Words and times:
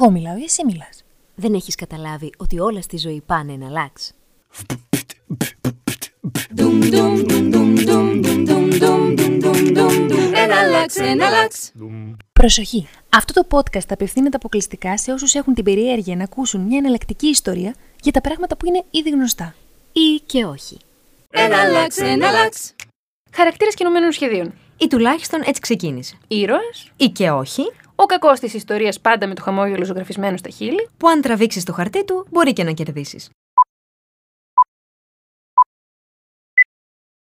Εγώ 0.00 0.10
μιλάω 0.10 0.36
ή 0.36 0.42
εσύ 0.42 0.64
μιλάς. 0.64 1.04
Δεν 1.34 1.54
έχεις 1.54 1.74
καταλάβει 1.74 2.30
ότι 2.36 2.58
όλα 2.58 2.80
στη 2.80 2.96
ζωή 2.96 3.22
πάνε 3.26 3.52
ένα 3.52 3.68
λάξ. 3.68 4.12
Ένα 10.34 10.62
λάξ, 10.70 10.96
ένα 10.96 11.30
λάξ. 11.30 11.72
Προσοχή! 12.32 12.88
Αυτό 13.08 13.32
το 13.32 13.46
podcast 13.50 13.88
απευθύνεται 13.88 14.36
αποκλειστικά 14.36 14.98
σε 14.98 15.12
όσους 15.12 15.34
έχουν 15.34 15.54
την 15.54 15.64
περιέργεια 15.64 16.16
να 16.16 16.24
ακούσουν 16.24 16.60
μια 16.60 16.78
εναλλακτική 16.78 17.26
ιστορία 17.26 17.74
για 18.00 18.12
τα 18.12 18.20
πράγματα 18.20 18.56
που 18.56 18.66
είναι 18.66 18.84
ήδη 18.90 19.10
γνωστά. 19.10 19.54
Ή 19.92 20.20
και 20.26 20.44
όχι. 20.44 20.76
Ένα 21.30 21.68
λάξ, 21.68 21.96
ένα 21.98 22.30
λάξ. 22.30 22.74
Χαρακτήρες 23.32 23.74
κινουμένων 23.74 24.12
σχεδίων. 24.12 24.54
Ή 24.78 24.86
τουλάχιστον 24.86 25.40
έτσι 25.44 25.60
ξεκίνησε. 25.60 26.18
Ήρωες. 26.28 26.90
Ή 26.96 27.06
και 27.08 27.30
όχι, 27.30 27.62
Ο 27.94 28.04
κακός 28.04 28.40
της 28.40 28.54
ιστορίας 28.54 29.00
πάντα 29.00 29.26
με 29.26 29.34
το 29.34 29.42
χαμόγελο 29.42 29.84
ζωγραφισμένο 29.84 30.36
στα 30.36 30.48
χείλη. 30.50 30.88
που 30.96 31.08
αν 31.08 31.20
τραβήξεις 31.20 31.64
το 31.64 31.72
χαρτί 31.72 32.04
του 32.04 32.26
μπορεί 32.30 32.52
και 32.52 32.64
να 32.64 32.72
κερδίσεις. 32.72 33.30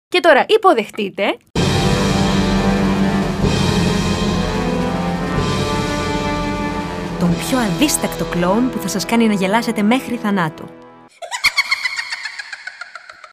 Και 0.08 0.20
τώρα 0.20 0.46
υποδεχτείτε. 0.48 1.38
Τον 7.20 7.36
πιο 7.38 7.58
αδίστακτο 7.58 8.26
κλόουν 8.26 8.70
που 8.70 8.78
θα 8.80 8.88
σας 8.88 9.06
κάνει 9.06 9.28
να 9.28 9.34
γελάσετε 9.34 9.82
μέχρι 9.82 10.16
θανάτου. 10.18 10.70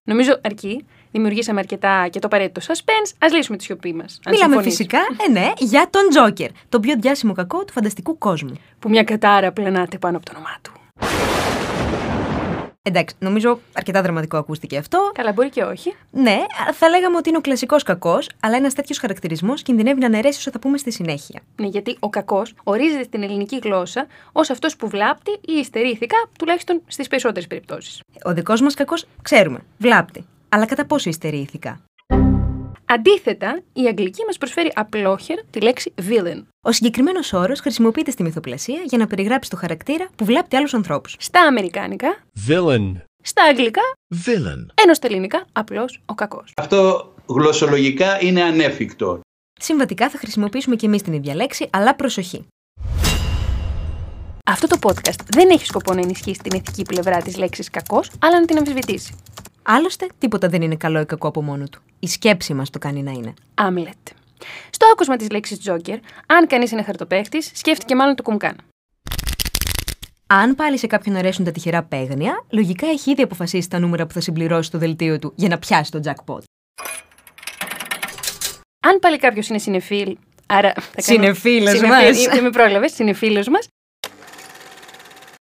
Νομίζω 0.04 0.40
αρκεί. 0.42 0.86
Δημιουργήσαμε 1.12 1.58
αρκετά 1.58 2.08
και 2.10 2.18
το 2.18 2.26
απαραίτητο 2.26 2.60
suspense. 2.66 3.24
Α 3.24 3.36
λύσουμε 3.36 3.56
τη 3.56 3.64
σιωπή 3.64 3.94
μας. 3.94 4.20
Μιλάμε 4.30 4.62
φυσικά, 4.62 4.98
ε 5.28 5.30
ναι, 5.30 5.52
για 5.58 5.86
τον 5.90 6.02
Τζόκερ, 6.08 6.50
τον 6.68 6.80
πιο 6.80 6.94
διάσημο 6.98 7.32
κακό 7.32 7.64
του 7.64 7.72
φανταστικού 7.72 8.18
κόσμου. 8.18 8.52
Που 8.78 8.88
μια 8.88 9.02
κατάρα 9.02 9.52
πλανάται 9.52 9.98
πάνω 9.98 10.16
από 10.16 10.26
το 10.26 10.32
όνομά 10.34 10.56
του. 10.62 10.72
Εντάξει, 12.84 13.14
νομίζω 13.18 13.60
αρκετά 13.72 14.02
δραματικό 14.02 14.36
ακούστηκε 14.36 14.76
αυτό. 14.76 15.10
Καλά, 15.14 15.32
μπορεί 15.32 15.50
και 15.50 15.62
όχι. 15.62 15.94
Ναι, 16.10 16.44
θα 16.72 16.88
λέγαμε 16.88 17.16
ότι 17.16 17.28
είναι 17.28 17.38
ο 17.38 17.40
κλασικός 17.40 17.82
κακός, 17.82 18.28
αλλά 18.40 18.56
ένας 18.56 18.74
τέτοιος 18.74 18.98
χαρακτηρισμός 18.98 19.62
κινδυνεύει 19.62 20.00
να 20.00 20.06
αναιρέσει 20.06 20.38
όσο 20.38 20.50
θα 20.50 20.58
πούμε 20.58 20.78
στη 20.78 20.90
συνέχεια. 20.92 21.40
Ναι, 21.56 21.66
γιατί 21.66 21.96
ο 22.00 22.08
κακός 22.08 22.54
ορίζεται 22.64 23.02
στην 23.02 23.22
ελληνική 23.22 23.58
γλώσσα 23.62 24.06
ως 24.32 24.50
αυτός 24.50 24.76
που 24.76 24.88
βλάπτει 24.88 25.30
ή 25.30 25.52
υστερεί 25.52 25.88
ηθικά, 25.88 26.16
τουλάχιστον 26.38 26.80
στις 26.86 27.08
περισσότερες 27.08 27.46
περιπτώσεις. 27.46 28.00
Ο 28.24 28.32
δικός 28.32 28.60
μας 28.60 28.74
κακός, 28.74 29.06
ξέρουμε, 29.22 29.58
βλάπτει. 29.78 30.26
Αλλά 30.54 30.66
κατά 30.66 30.86
πόσο 30.86 31.08
υστερεί 31.08 31.36
ηθικά. 31.36 31.80
Αντίθετα, 32.84 33.62
η 33.72 33.86
αγγλική 33.86 34.24
μας 34.26 34.38
προσφέρει 34.38 34.72
απλόχερα 34.74 35.42
τη 35.50 35.60
λέξη 35.60 35.94
villain. 36.08 36.42
Ο 36.66 36.72
συγκεκριμένος 36.72 37.32
όρος 37.32 37.60
χρησιμοποιείται 37.60 38.10
στη 38.10 38.22
μυθοπλασία 38.22 38.80
για 38.84 38.98
να 38.98 39.06
περιγράψει 39.06 39.50
το 39.50 39.56
χαρακτήρα 39.56 40.08
που 40.16 40.24
βλάπτει 40.24 40.56
άλλους 40.56 40.74
ανθρώπους. 40.74 41.16
Στα 41.18 41.40
αμερικάνικα, 41.40 42.16
Villain. 42.48 42.92
στα 43.22 43.42
αγγλικά, 43.44 43.80
Villain. 44.26 44.66
ενώ 44.82 44.94
στα 44.94 45.06
ελληνικά 45.06 45.44
απλώς 45.52 46.00
ο 46.06 46.14
κακός. 46.14 46.52
Αυτό 46.56 47.12
γλωσσολογικά 47.26 48.22
είναι 48.22 48.42
ανέφικτο. 48.42 49.20
Συμβατικά 49.60 50.10
θα 50.10 50.18
χρησιμοποιήσουμε 50.18 50.76
και 50.76 50.86
εμείς 50.86 51.02
την 51.02 51.12
ίδια 51.12 51.34
λέξη, 51.34 51.68
αλλά 51.72 51.94
προσοχή. 51.94 52.46
Αυτό 54.46 54.66
το 54.66 54.76
podcast 54.82 55.20
δεν 55.26 55.50
έχει 55.50 55.66
σκοπό 55.66 55.94
να 55.94 56.00
ενισχύσει 56.00 56.40
την 56.42 56.60
ηθική 56.60 56.82
πλευρά 56.82 57.16
της 57.22 57.36
λέξης 57.36 57.70
κακός, 57.70 58.10
αλλά 58.18 58.40
να 58.40 58.46
την 58.46 58.56
αμφισβητήσει. 58.56 59.14
Άλλωστε, 59.62 60.06
τίποτα 60.18 60.48
δεν 60.48 60.62
είναι 60.62 60.76
καλό 60.76 61.00
ή 61.00 61.04
κακό 61.06 61.28
από 61.28 61.42
μόνο 61.42 61.64
του. 61.68 61.82
Η 61.98 62.06
σκέψη 62.08 62.54
μας 62.54 62.70
το 62.70 62.78
κάνει 62.78 63.02
να 63.02 63.10
είναι. 63.10 63.34
Άμλετ. 63.54 64.08
Στο 64.70 64.86
άκουσμα 64.92 65.16
της 65.16 65.30
λέξης 65.30 65.58
Joker, 65.66 65.96
αν 66.26 66.46
κανείς 66.46 66.70
είναι 66.70 66.82
χαρτοπαίχτης, 66.82 67.50
σκέφτηκε 67.54 67.94
μάλλον 67.94 68.14
το 68.14 68.22
κουμκάν. 68.22 68.56
Αν 70.26 70.54
πάλι 70.54 70.78
σε 70.78 70.86
κάποιον 70.86 71.16
αρέσουν 71.16 71.44
τα 71.44 71.50
τυχερά 71.52 71.82
παίγνια, 71.82 72.44
λογικά 72.50 72.86
έχει 72.86 73.10
ήδη 73.10 73.22
αποφασίσει 73.22 73.68
τα 73.68 73.78
νούμερα 73.78 74.06
που 74.06 74.12
θα 74.12 74.20
συμπληρώσει 74.20 74.68
στο 74.68 74.78
δελτίο 74.78 75.18
του 75.18 75.32
για 75.36 75.48
να 75.48 75.58
πιάσει 75.58 75.90
το 75.90 76.00
jackpot. 76.04 76.38
Αν 78.86 78.98
πάλι 79.00 79.18
κάποιος 79.18 79.48
είναι 79.48 79.58
συνεφίλ, 79.58 80.16
άρα. 80.46 80.72
θα 80.74 80.82
κάνω- 81.02 81.22
Συνεφίλος 81.22 81.76
Συνεφίλ, 81.76 81.88
μας. 82.24 82.26
Δεν 82.34 82.42
με 82.42 82.50
πρόλαβες, 82.50 82.92
συνεφίλος 82.92 83.48
μας. 83.48 83.66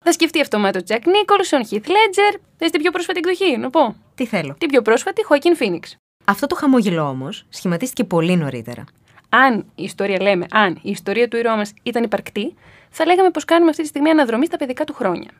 Θα 0.02 0.12
σκεφτεί 0.12 0.40
αυτομάτως 0.40 0.82
Τζακ 0.82 1.06
Νίκολσον, 1.06 1.66
Χιθ 1.66 1.86
Λέτζερ. 1.88 2.40
Θε 2.56 2.66
την 2.70 2.80
πιο 2.80 2.90
πρόσφατη 2.90 3.18
εκδοχή, 3.18 3.56
να 3.56 3.70
πω. 3.70 3.96
Τι 4.14 4.26
θέλω. 4.26 4.54
Την 4.58 4.68
πιο 4.68 4.82
πρόσφατη, 4.82 5.24
Χωακίν 5.24 5.56
Φίνιξ. 5.56 5.96
Αυτό 6.24 6.46
το 6.46 6.54
χαμόγελο 6.54 7.08
όμως 7.08 7.44
σχηματίστηκε 7.48 8.04
πολύ 8.04 8.36
νωρίτερα. 8.36 8.84
Αν 9.28 9.58
η 9.74 9.82
ιστορία, 9.82 10.22
λέμε, 10.22 10.46
αν 10.50 10.78
η 10.82 10.90
ιστορία 10.90 11.28
του 11.28 11.36
ήρωά 11.36 11.56
μας 11.56 11.72
ήταν 11.82 12.02
υπαρκτή, 12.02 12.54
θα 12.90 13.04
λέγαμε 13.04 13.30
πως 13.30 13.44
κάνουμε 13.44 13.70
αυτή 13.70 13.82
τη 13.82 13.88
στιγμή 13.88 14.10
αναδρομή 14.10 14.46
στα 14.46 14.56
παιδικά 14.56 14.84
του 14.84 14.94
χρόνια. 14.94 15.30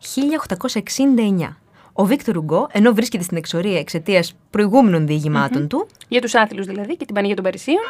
1869. 0.00 1.56
Ο 1.92 2.04
Βίκτορ 2.04 2.36
Ουγκό, 2.36 2.68
ενώ 2.72 2.92
βρίσκεται 2.92 3.24
στην 3.24 3.36
εξορία 3.36 3.78
εξαιτίας 3.78 4.34
προηγούμενων 4.50 5.06
διηγημάτων 5.06 5.68
του, 5.68 5.86
Για 6.08 6.20
τους 6.20 6.34
άθλους 6.34 6.66
δηλαδή 6.66 6.96
και 6.96 7.04
την 7.04 7.14
πανηγία 7.14 7.36
των 7.36 7.44
Παρισίων. 7.44 7.82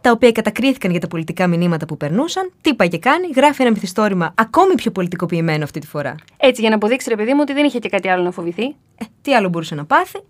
Τα 0.00 0.10
οποία 0.10 0.32
κατακρίθηκαν 0.32 0.90
για 0.90 1.00
τα 1.00 1.06
πολιτικά 1.06 1.46
μηνύματα 1.46 1.86
που 1.86 1.96
περνούσαν, 1.96 2.52
τι 2.60 2.74
πάει 2.74 2.88
και 2.88 2.98
κάνει, 2.98 3.28
γράφει 3.34 3.62
ένα 3.62 3.70
μυθιστόρημα 3.70 4.32
ακόμη 4.34 4.74
πιο 4.74 4.90
πολιτικοποιημένο 4.90 5.64
αυτή 5.64 5.80
τη 5.80 5.86
φορά. 5.86 6.14
Έτσι, 6.36 6.60
για 6.60 6.70
να 6.70 6.76
αποδείξει, 6.76 7.08
ρε 7.08 7.16
παιδί 7.16 7.32
μου, 7.32 7.38
ότι 7.42 7.52
δεν 7.52 7.64
είχε 7.64 7.78
και 7.78 7.88
κάτι 7.88 8.08
άλλο 8.08 8.22
να 8.22 8.30
φοβηθεί. 8.30 8.64
Ε, 8.96 9.04
τι 9.22 9.34
άλλο 9.34 9.48
μπορούσε 9.48 9.74
να 9.74 9.84
πάθει. 9.84 10.20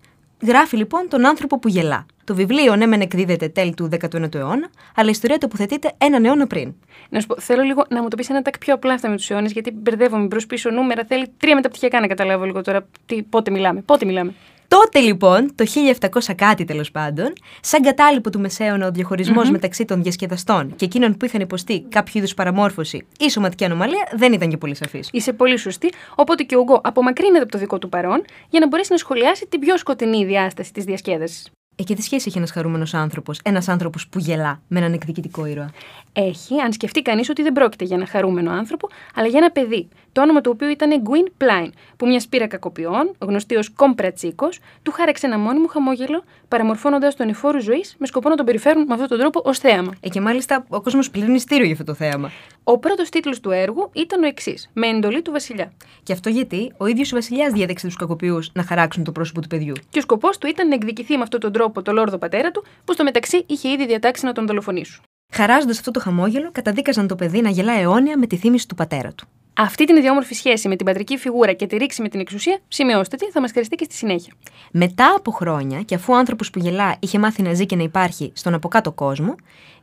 Γράφει 0.47 0.77
λοιπόν 0.77 1.09
τον 1.09 1.27
άνθρωπο 1.27 1.59
που 1.59 1.69
γελά. 1.69 2.07
Το 2.25 2.35
βιβλίο 2.35 2.77
ναι 2.77 2.87
μεν 2.87 3.01
εκδίδεται 3.01 3.49
τέλη 3.49 3.75
του 3.75 3.89
19ου 4.01 4.35
αιώνα, 4.35 4.71
αλλά 4.95 5.09
η 5.09 5.11
ιστορία 5.11 5.39
τοποθετείται 5.39 5.93
έναν 5.99 6.25
αιώνα 6.25 6.47
πριν. 6.47 6.75
Να 7.09 7.21
σου 7.21 7.27
πω, 7.27 7.41
θέλω 7.41 7.63
λίγο 7.63 7.85
να 7.89 8.03
μου 8.03 8.09
το 8.09 8.17
πεις 8.17 8.31
ένα 8.31 8.43
τάκ 8.43 8.59
πιο 8.59 8.75
απλά 8.75 8.93
αυτά 8.93 9.09
με 9.09 9.17
τους 9.17 9.31
αιώνες, 9.31 9.53
γιατί 9.53 9.71
μπερδεύομαι 9.71 10.27
μπρος 10.27 10.47
πίσω 10.47 10.71
νούμερα. 10.71 11.05
Θέλει 11.09 11.27
τρία 11.37 11.55
μεταπτυχιακά 11.55 12.01
να 12.01 12.07
καταλάβω 12.07 12.45
λίγο 12.45 12.63
τώρα 12.63 12.87
τι, 13.07 13.23
πότε 13.23 13.51
μιλάμε. 13.51 13.81
Πότε 13.81 14.05
μιλάμε. 14.05 14.35
Τότε 14.77 14.99
λοιπόν, 14.99 15.55
το 15.55 15.65
1700 16.11 16.35
κάτι 16.37 16.65
τέλος 16.65 16.91
πάντων, 16.91 17.33
σαν 17.61 17.83
κατάλοιπο 17.83 18.31
του 18.31 18.41
μεσαίωνα 18.41 18.87
ο 18.87 18.91
διαχωρισμο 18.91 19.43
μεταξύ 19.51 19.85
των 19.85 20.03
διασκεδαστών 20.03 20.77
και 20.77 20.85
εκείνων 20.85 21.17
που 21.17 21.25
είχαν 21.25 21.41
υποστεί 21.41 21.81
κάποιο 21.89 22.13
είδους 22.19 22.35
παραμόρφωση 22.35 23.07
ή 23.19 23.31
σωματική 23.31 23.65
ανομαλία 23.65 24.09
δεν 24.17 24.33
ήταν 24.33 24.49
και 24.49 24.57
πολύ 24.57 24.75
σαφής. 24.75 25.09
Είσαι 25.13 25.33
πολύ 25.33 25.57
σωστή. 25.57 25.93
Οπότε 26.15 26.43
και 26.43 26.57
ο 26.57 26.63
Γκο 26.63 26.81
απομακρύνεται 26.83 27.43
από 27.43 27.53
το 27.53 27.59
δικό 27.59 27.79
του 27.79 27.89
παρόν 27.89 28.25
για 28.49 28.61
να 28.61 28.67
μπορέσει 28.69 28.93
να 28.93 28.99
σχολιάσει 28.99 29.47
την 29.49 29.61
πιο 29.61 29.77
σκοτεινή 29.77 30.25
διάσταση 30.25 30.73
της 30.73 30.85
διασκέδασης. 30.85 31.51
Ε, 31.81 31.83
και 31.83 31.95
τι 31.95 32.03
σχέση 32.03 32.25
έχει 32.29 32.39
ένας 32.39 32.51
χαρούμενος 32.51 32.95
άνθρωπος, 32.95 33.41
ένας 33.43 33.69
άνθρωπος 33.69 34.09
που 34.09 34.19
γελά 34.19 34.61
με 34.69 34.79
έναν 34.79 34.93
εκδικητικό 34.93 35.47
ήρωα; 35.47 35.71
Έχει, 36.13 36.61
αν 36.61 36.73
σκεφτεί 36.73 37.03
κανείς 37.03 37.29
ότι 37.29 37.43
δεν 37.43 37.53
πρόκειται 37.53 37.85
για 37.85 37.97
ένα 37.97 38.07
χαρούμενο 38.07 38.51
άνθρωπο, 38.51 38.89
αλλά 39.15 39.27
για 39.27 39.39
ένα 39.39 39.51
παιδί, 39.51 39.89
το 40.13 40.23
όνομα 40.23 40.41
του 40.41 40.51
οποίου 40.55 40.69
ήταν 40.69 41.01
Γκουίν 41.01 41.33
Πλάιν, 41.37 41.73
που 41.97 42.07
μιας 42.07 42.23
σπήρα 42.23 42.47
κακοποιών, 42.47 43.15
γνωστή 43.19 43.57
ως 43.57 43.71
Κόμπρατσίκο, 43.71 44.49
του 44.83 44.93
χάραξε 44.93 45.27
ένα 45.27 45.39
μόνιμο 45.39 45.67
χαμόγελο, 45.67 46.25
παραμορφώνοντας 46.49 47.17
τον 47.17 47.29
εφόρου 47.29 47.61
ζωής 47.61 47.97
με 47.99 48.07
σκοπό 48.07 48.29
να 48.29 48.35
τον 48.35 48.47
περιφέρουν 48.47 48.85
με 48.85 48.93
αυτόν 48.93 49.09
τον 49.09 49.19
τρόπο 49.19 49.43
ως 49.45 49.59
θέαμα. 49.59 49.93
Ε, 50.01 50.09
και 50.09 50.21
μάλιστα 50.21 50.65
ο 50.69 50.81
κόσμος 50.81 51.11
πληρώνει 51.11 51.39
στήριο 51.39 51.65
για 51.65 51.73
αυτό 51.73 51.85
το 51.85 51.95
θέαμα. 51.95 52.31
Ο 52.65 52.79
πρώτος 52.79 53.09
τίτλος 53.09 53.41
του 53.41 53.51
έργου 53.51 53.91
ήταν 53.93 54.23
ο 54.23 54.27
εξής, 54.27 54.71
με 54.73 54.87
εντολή 54.87 55.23
του 55.23 55.31
Βασιλιά. 55.31 55.73
Και 56.03 56.13
αυτό 56.13 56.29
γιατί 56.29 56.73
ο 56.77 56.87
ίδιος 56.87 57.13
ο 57.13 57.15
Βασιλιάς 57.15 57.53
διέδεξε 57.53 57.87
τους 57.87 57.97
κακοποιούς 57.97 58.51
να 58.53 58.63
χαράξουν 58.63 59.05
το 59.05 59.13
πρόσωπο 59.13 59.41
του 59.41 59.49
παιδιού. 59.49 59.75
Και 59.91 59.99
ο 59.99 60.03
σκοπός 60.03 60.39
του 60.39 60.47
ήταν 60.47 60.69
να 60.69 60.75
εκδικηθεί 60.75 61.17
με 61.17 61.23
αυτόν 61.23 61.41
τον 61.41 61.53
τρόπο 61.53 61.83
το 61.83 61.93
λόρδο 61.93 62.19
πατέρα 62.19 62.51
του, 62.51 62.65
που 62.85 62.93
στο 62.93 63.05
μεταξύ 63.05 63.45
είχε 63.47 63.69
ήδη 63.69 63.87
διατάξει 63.87 64.25
να 64.25 64.33
τον 64.33 64.47
δολοφονήσουν. 64.47 65.03
Χαράζοντας 65.33 65.79
αυτό 65.79 65.91
το 65.91 66.01
χαμόγελο, 66.01 66.51
καταδίκαζαν 66.53 67.07
το 67.07 67.15
παιδί 67.15 67.41
να 67.41 67.51
γελά 67.51 67.73
αιώνια 67.73 68.19
με 68.19 68.27
τη 68.27 68.37
θύμηση 68.37 68.69
του 68.69 68.75
πατέρα 68.75 69.13
του. 69.13 69.29
Αυτή 69.63 69.85
την 69.85 69.97
ιδιόμορφη 69.97 70.35
σχέση 70.35 70.69
με 70.69 70.77
την 70.77 70.87
πατρική 70.87 71.17
φιγούρα 71.17 71.53
και 71.53 71.67
τη 71.67 71.77
ρήξη 71.77 72.03
με 72.03 72.09
την 72.09 72.21
εξουσία, 72.21 72.59
σημειώστε 72.69 73.17
τι, 73.17 73.31
θα 73.31 73.41
μας 73.41 73.51
χρειαστεί 73.51 73.77
και 73.77 73.85
στη 73.85 73.95
συνέχεια. 73.95 74.33
Μετά 74.73 75.15
από 75.17 75.31
χρόνια, 75.31 75.81
και 75.83 75.95
αφού 75.95 76.13
ο 76.13 76.17
άνθρωπος 76.17 76.51
που 76.51 76.59
γελά 76.59 76.97
είχε 77.01 77.19
μάθει 77.19 77.43
να 77.43 77.55
ζει 77.55 77.67
και 77.67 77.77
να 77.77 77.83
υπάρχει 77.83 78.33
στον 78.35 78.55
αποκάτω 78.55 78.93
κόσμο, 78.93 79.35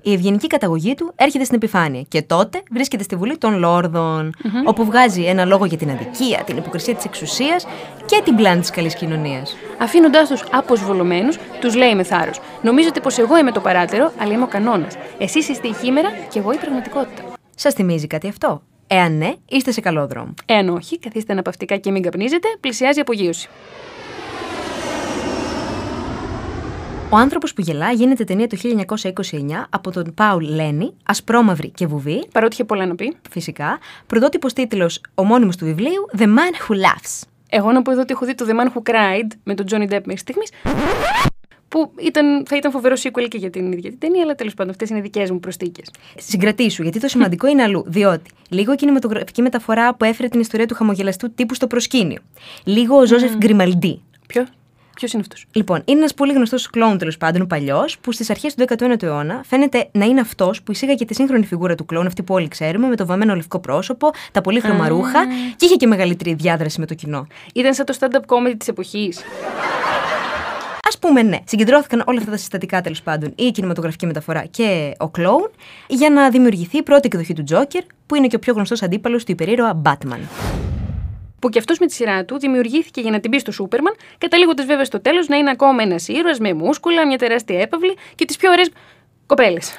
η 0.02 0.14
ευγενική 0.14 0.48
καταγωγή 0.48 0.96
του 0.96 1.14
έρχεται 1.16 1.44
στην 1.44 1.56
επιφάνεια 1.56 2.02
και 2.02 2.22
τότε 2.22 2.62
βρίσκεται 2.72 3.04
στη 3.04 3.16
Βουλή 3.16 3.38
των 3.38 3.58
λορδων 3.58 4.34
όπου 4.66 4.86
βγάζει 4.86 5.24
ένα 5.24 5.46
λόγο 5.46 5.66
για 5.66 5.78
την 5.78 5.90
αδικία, 5.90 6.44
την 6.46 6.58
υποκρισία 6.58 6.96
της 6.96 7.06
εξουσίας 7.06 7.66
και 8.06 8.22
την 8.24 8.36
πλάνη 8.36 8.60
της 8.60 8.70
καλής 8.70 8.96
κοινωνίας. 8.96 9.56
Αφήνοντάς 9.78 10.30
τους 10.30 10.44
αποσβολωμένους, 10.52 11.38
τους 11.60 11.76
λέει 11.76 11.96
με 11.96 12.04
θάρρος: 12.04 12.40
Νομίζετε 12.62 13.00
πως 13.00 13.18
εγώ 13.18 13.38
είμαι 13.38 13.52
το 13.52 13.60
παράτερο, 13.60 14.12
αλλά 14.18 14.34
είμαι 14.34 14.44
ο 14.44 14.48
κανόνας. 14.48 14.96
Εσείς 15.18 15.50
είστε 15.50 15.68
η 15.68 15.74
χήμερα 15.74 16.10
και 16.30 16.40
εγώ 16.40 16.52
η 16.52 16.58
πραγματικότητα. 16.58 17.24
Σας 17.56 17.74
θυμίζει 17.74 18.08
κάτι 18.08 18.28
αυτό; 18.28 18.62
Εάν 18.88 19.18
ναι, 19.18 19.34
είστε 19.50 19.72
σε 19.72 19.82
καλό 19.82 20.08
δρόμο. 20.08 20.34
Εάν 20.46 20.70
όχι, 20.70 21.00
καθίστε 21.00 21.34
αναπαυτικά 21.34 21.78
και 21.78 21.92
μην 21.92 22.02
καπνίζετε, 22.02 22.48
πλησιάζει 22.60 22.98
η 22.98 23.02
απογείωση. 23.02 23.50
Ο 27.10 27.16
άνθρωπος 27.18 27.54
που 27.54 27.62
γελά 27.62 27.92
γίνεται 27.92 28.24
ταινία 28.24 28.48
το 28.48 28.58
1929 28.58 29.68
από 29.70 29.92
τον 29.92 30.14
Πάουλ 30.14 30.46
Λένι, 30.46 30.94
ασπρόμαυρη 31.04 31.70
και 31.70 31.86
βουβή, 31.88 32.28
Παρότι 32.32 32.54
είχε 32.54 32.64
πολλά 32.64 32.86
να 32.86 32.96
πει. 32.96 33.16
φυσικά, 33.30 33.80
πρωτότυπος 34.08 34.54
τίτλος 34.54 35.02
ομώνυμο 35.16 35.52
του 35.58 35.66
βιβλίου 35.66 36.06
The 36.18 36.24
Man 36.26 36.68
Who 36.68 36.76
Laughs. 36.76 37.22
Εγώ 37.50 37.72
να 37.72 37.82
πω 37.82 37.92
εδώ 37.92 38.02
ότι 38.02 38.14
έχω 38.14 38.26
δει 38.26 38.36
το 38.36 38.46
The 38.50 38.52
Man 38.52 38.68
Who 38.74 38.92
Cried 38.92 39.28
με 39.44 39.54
τον 39.54 39.66
Johnny 39.70 39.84
Depp 39.94 40.02
μέχρι 40.06 40.18
στιγμής. 40.18 40.50
Που 41.68 41.92
ήταν, 42.00 42.46
θα 42.48 42.56
ήταν 42.56 42.72
φοβερό 42.72 42.96
sequel 43.04 43.28
και 43.28 43.38
για 43.38 43.50
την 43.50 43.72
ίδια 43.72 43.90
την 43.90 44.00
ταινία, 44.00 44.22
αλλά 44.24 44.36
τέλος 44.36 44.54
πάντων 44.54 44.72
αυτές 44.72 44.90
είναι 44.90 45.02
δικές 45.02 45.32
μου 45.32 45.40
προστίκε. 45.40 45.82
Συγκρατήσου, 46.18 46.84
γιατί 46.84 47.00
το 47.00 47.08
σημαντικό 47.08 47.48
είναι 47.48 47.64
αλλού. 47.64 47.84
Διότι 47.88 48.32
λίγο 48.50 48.74
η 48.74 48.76
κινηματογραφική 48.76 49.42
μεταφορά 49.42 49.96
που 49.96 50.04
έφερε 50.04 50.28
την 50.28 50.40
ιστορία 50.40 50.66
του 50.66 50.76
χαμογελαστού 50.76 51.34
τύπου 51.34 51.54
στο 51.54 51.68
προσκήνιο. 51.68 52.20
Λίγο 52.64 52.98
ο 52.98 53.06
Ζώζεφ 53.06 53.36
Γκριμαλντί. 53.36 54.02
Ποιο; 54.28 54.46
Ποιος 54.96 55.12
είναι 55.12 55.22
αυτός; 55.22 55.46
Λοιπόν, 55.52 55.82
είναι 55.86 56.00
ένας 56.00 56.14
πολύ 56.14 56.34
γνωστός 56.34 56.70
κλόουν 56.70 56.98
τέλος 56.98 57.18
πάντων, 57.18 57.48
παλιός, 57.48 57.98
που 58.00 58.12
στις 58.12 58.30
αρχές 58.30 58.56
του 58.56 58.66
19ου 58.68 59.04
αιώνα 59.04 59.42
φαίνεται 59.46 59.90
να 59.92 60.06
είναι 60.06 60.20
αυτός 60.20 60.62
που 60.64 60.72
εισήγαγε 60.72 61.06
τη 61.06 61.14
σύγχρονη 61.14 61.46
φιγούρα 61.46 61.76
του 61.76 61.86
κλόουν, 61.86 62.06
αυτή 62.06 62.24
που 62.24 62.34
όλοι 62.34 62.48
ξέρουμε, 62.48 62.88
με 62.88 62.96
το 62.96 63.06
βαμμένο 63.06 63.36
λευκό 63.36 63.60
πρόσωπο, 63.60 64.10
τα 64.32 64.42
πολύχρωμα 64.42 64.88
ρούχα 64.88 65.26
και 65.56 65.66
είχε 65.66 65.76
και 65.76 65.88
μεγαλύτερη 65.88 66.34
διάδραση 66.34 66.80
με 66.80 66.86
το 66.86 66.94
κοινό. 66.94 67.28
Ήταν 67.54 67.74
σαν 67.74 67.86
το 67.86 67.98
stand-up 68.00 68.36
comedy 68.36 68.56
της 68.58 68.68
εποχής. 68.68 69.22
Α 70.96 71.00
πούμε, 71.00 71.22
ναι. 71.22 71.38
Συγκεντρώθηκαν 71.46 72.04
όλα 72.06 72.20
αυτά 72.20 72.32
τα 72.32 72.38
συστατικά 72.38 72.82
τέλος 72.82 73.02
πάντων, 73.02 73.34
η 73.36 73.52
κινηματογραφική 73.52 74.06
μεταφορά 74.06 74.46
και 74.46 74.94
ο 74.98 75.10
κλόουν, 75.10 75.50
για 75.88 76.10
να 76.10 76.30
δημιουργηθεί 76.30 76.78
η 76.78 76.84
πρώτη 76.84 77.08
εκδοχή 77.08 77.34
του 77.34 77.44
Τζόκερ, 77.44 77.84
που 78.06 78.16
είναι 78.16 78.28
και 78.28 78.36
ο 78.36 78.40
πιο 78.40 78.54
γνωστός 78.54 78.82
αντίπαλος 78.82 79.24
του 79.24 79.32
υπερήρωα 79.32 79.82
Batman. 79.86 80.20
Που 81.40 81.50
και 81.50 81.60
αυτός 81.60 81.80
με 81.80 81.86
τη 81.86 81.94
σειρά 81.94 82.26
του 82.26 82.40
δημιουργήθηκε 82.40 83.02
για 83.02 83.12
να 83.12 83.20
την 83.20 83.32
πει 83.32 83.40
στο 83.40 83.52
Σούπερμαν, 83.52 83.96
καταλήγοντας 84.18 84.66
βέβαια 84.66 84.86
στο 84.86 85.02
τέλος 85.02 85.28
να 85.28 85.38
είναι 85.38 85.50
ακόμα 85.50 85.84
ένας 85.84 86.08
ήρωας 86.08 86.40
με 86.40 86.54
μούσκουλα, 86.54 87.08
μια 87.08 87.18
τεράστια 87.18 87.62
έπαυλη 87.62 87.98
και 88.16 88.26
τις 88.26 88.38
πιο 88.38 88.52
ωραίες 88.52 88.70
κοπέλες. 89.26 89.72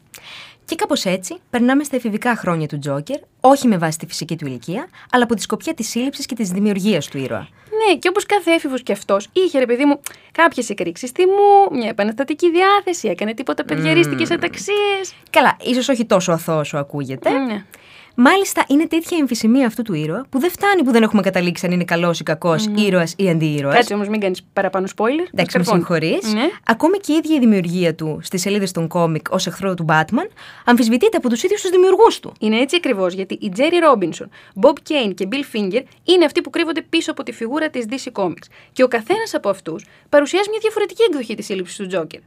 Και 0.64 0.74
κάπως 0.74 1.04
έτσι 1.04 1.36
περνάμε 1.50 1.84
στα 1.84 1.96
εφηβικά 1.96 2.36
χρόνια 2.36 2.66
του 2.66 2.78
Τζόκερ, 2.78 3.18
όχι 3.40 3.66
με 3.68 3.78
βάση 3.78 3.98
τη 3.98 4.06
φυσική 4.06 4.36
του 4.36 4.46
ηλικία, 4.46 4.88
αλλά 5.10 5.24
από 5.24 5.34
τη 5.34 5.42
σκοπιά 5.42 5.74
της 5.74 5.88
σύλληψης 5.88 6.26
και 6.26 6.34
της 6.34 6.50
δημιουργίας 6.50 7.06
του 7.06 7.18
ήρωα. 7.18 7.48
Ναι, 7.86 7.96
και 7.96 8.08
όπως 8.08 8.26
κάθε 8.26 8.50
έφηβος 8.50 8.82
κι 8.82 8.92
αυτός, 8.92 9.28
είχε 9.32 9.58
ρε 9.58 9.66
παιδί 9.66 9.84
μου 9.84 10.00
κάποιες 10.32 10.70
εκρήξεις 10.70 11.10
θυμού, 11.10 11.78
μια 11.78 11.88
επαναστατική 11.88 12.50
διάθεση, 12.50 13.08
έκανε 13.08 13.34
τίποτα 13.34 13.64
παιδιαρίστικε 13.64 14.34
αταξίε. 14.34 15.00
Καλά, 15.30 15.56
ίσως 15.62 15.88
όχι 15.88 16.04
τόσο 16.04 16.32
αθώος 16.32 16.60
όσο 16.60 16.78
ακούγεται. 16.78 17.30
Ναι. 17.30 17.64
Μάλιστα, 18.14 18.64
είναι 18.68 18.86
τέτοια 18.86 19.16
η 19.16 19.20
εμφυσιμία 19.20 19.66
αυτού 19.66 19.82
του 19.82 19.94
ήρωα 19.94 20.26
που 20.30 20.38
δεν 20.38 20.50
φτάνει 20.50 20.82
που 20.82 20.90
δεν 20.90 21.02
έχουμε 21.02 21.22
καταλήξει 21.22 21.66
αν 21.66 21.72
είναι 21.72 21.84
καλός 21.84 22.20
ή 22.20 22.22
κακός, 22.22 22.68
ήρωας 22.74 23.14
ή 23.16 23.28
αντίήρωα. 23.28 23.72
Κάτσε 23.72 23.94
όμως, 23.94 24.08
μην 24.08 24.20
κάνεις 24.20 24.42
παραπάνω 24.52 24.86
spoiler. 24.96 25.28
Εντάξει, 25.32 25.58
με 25.58 25.64
συγχωρείς. 25.64 26.32
Ναι. 26.32 26.48
Ακόμη 26.66 26.98
και 26.98 27.12
η 27.12 27.16
ίδια 27.16 27.36
η 27.36 27.38
δημιουργία 27.38 27.94
του 27.94 28.18
στις 28.22 28.40
σελίδες 28.40 28.72
των 28.72 28.88
κόμικ 28.88 29.30
ως 29.30 29.46
εχθρό 29.46 29.74
του 29.74 29.84
Batman 29.88 30.28
αμφισβητείται 30.64 31.16
από 31.16 31.28
τους 31.28 31.42
ίδιους 31.42 31.60
τους 31.60 31.70
δημιουργούς 31.70 32.20
του. 32.20 32.32
Είναι 32.40 32.58
έτσι 32.58 32.76
ακριβώς 32.76 33.14
γιατί 33.14 33.34
η 33.34 33.52
Jerry 33.56 33.92
Robinson, 33.92 34.26
Bob 34.60 34.74
Kane 34.88 35.14
και 35.14 35.28
Bill 35.30 35.56
Finger 35.56 35.82
είναι 36.04 36.24
αυτοί 36.24 36.40
που 36.40 36.50
κρύβονται 36.50 36.82
πίσω 36.82 37.10
από 37.10 37.22
τη 37.22 37.32
φιγούρα 37.32 37.70
της 37.70 37.84
DC 37.90 38.22
Comics. 38.22 38.46
Και 38.72 38.82
ο 38.82 38.88
καθένας 38.88 39.34
από 39.34 39.48
αυτούς 39.48 39.86
παρουσιάζει 40.08 40.48
μια 40.50 40.58
διαφορετική 40.60 41.02
εκδοχή 41.02 41.34
της 41.34 41.46
σύλληψης 41.46 41.76
του 41.76 41.86
Τζόκερ. 41.86 42.20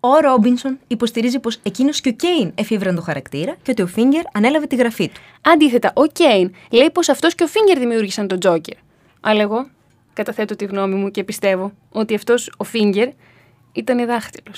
Ο 0.00 0.18
Ρόμπινσον 0.20 0.78
υποστηρίζει 0.86 1.38
πως 1.38 1.58
εκείνος 1.62 2.00
και 2.00 2.08
ο 2.08 2.12
Κέιν 2.12 2.52
εφήβραν 2.54 2.94
το 2.94 3.02
χαρακτήρα 3.02 3.56
και 3.62 3.70
ότι 3.70 3.82
ο 3.82 3.86
Φίγκερ 3.86 4.22
ανέλαβε 4.32 4.66
τη 4.66 4.76
γραφή 4.76 5.08
του. 5.08 5.20
Αντίθετα, 5.40 5.92
ο 5.94 6.06
Κέιν 6.06 6.54
λέει 6.70 6.90
πως 6.90 7.08
αυτός 7.08 7.34
και 7.34 7.44
ο 7.44 7.46
Finger 7.46 7.78
δημιούργησαν 7.78 8.28
τον 8.28 8.38
Τζόκερ. 8.38 8.76
Αλλά 9.20 9.40
εγώ 9.40 9.68
καταθέτω 10.12 10.56
τη 10.56 10.64
γνώμη 10.64 10.94
μου 10.94 11.10
και 11.10 11.24
πιστεύω 11.24 11.72
ότι 11.90 12.14
αυτός 12.14 12.48
ο 12.48 12.64
Finger 12.72 13.08
ήταν 13.72 14.06
δάχτυλο. 14.06 14.54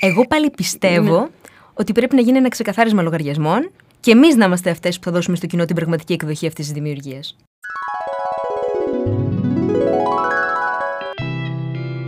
Εγώ 0.00 0.26
πάλι 0.26 0.50
πιστεύω 0.50 1.28
ότι 1.74 1.92
πρέπει 1.92 2.14
να 2.14 2.20
γίνει 2.20 2.38
ένα 2.38 2.48
ξεκαθάρισμα 2.48 3.02
λογαριασμών 3.02 3.70
και 4.00 4.10
εμείς 4.10 4.36
να 4.36 4.44
είμαστε 4.44 4.70
αυτές 4.70 4.98
που 4.98 5.04
θα 5.04 5.10
δώσουμε 5.10 5.36
στο 5.36 5.46
κοινό 5.46 5.64
την 5.64 5.76
πραγματική 5.76 6.12
εκδοχή 6.12 6.46
αυτής 6.46 6.64
της 6.64 6.74
δημιουργίας. 6.74 7.36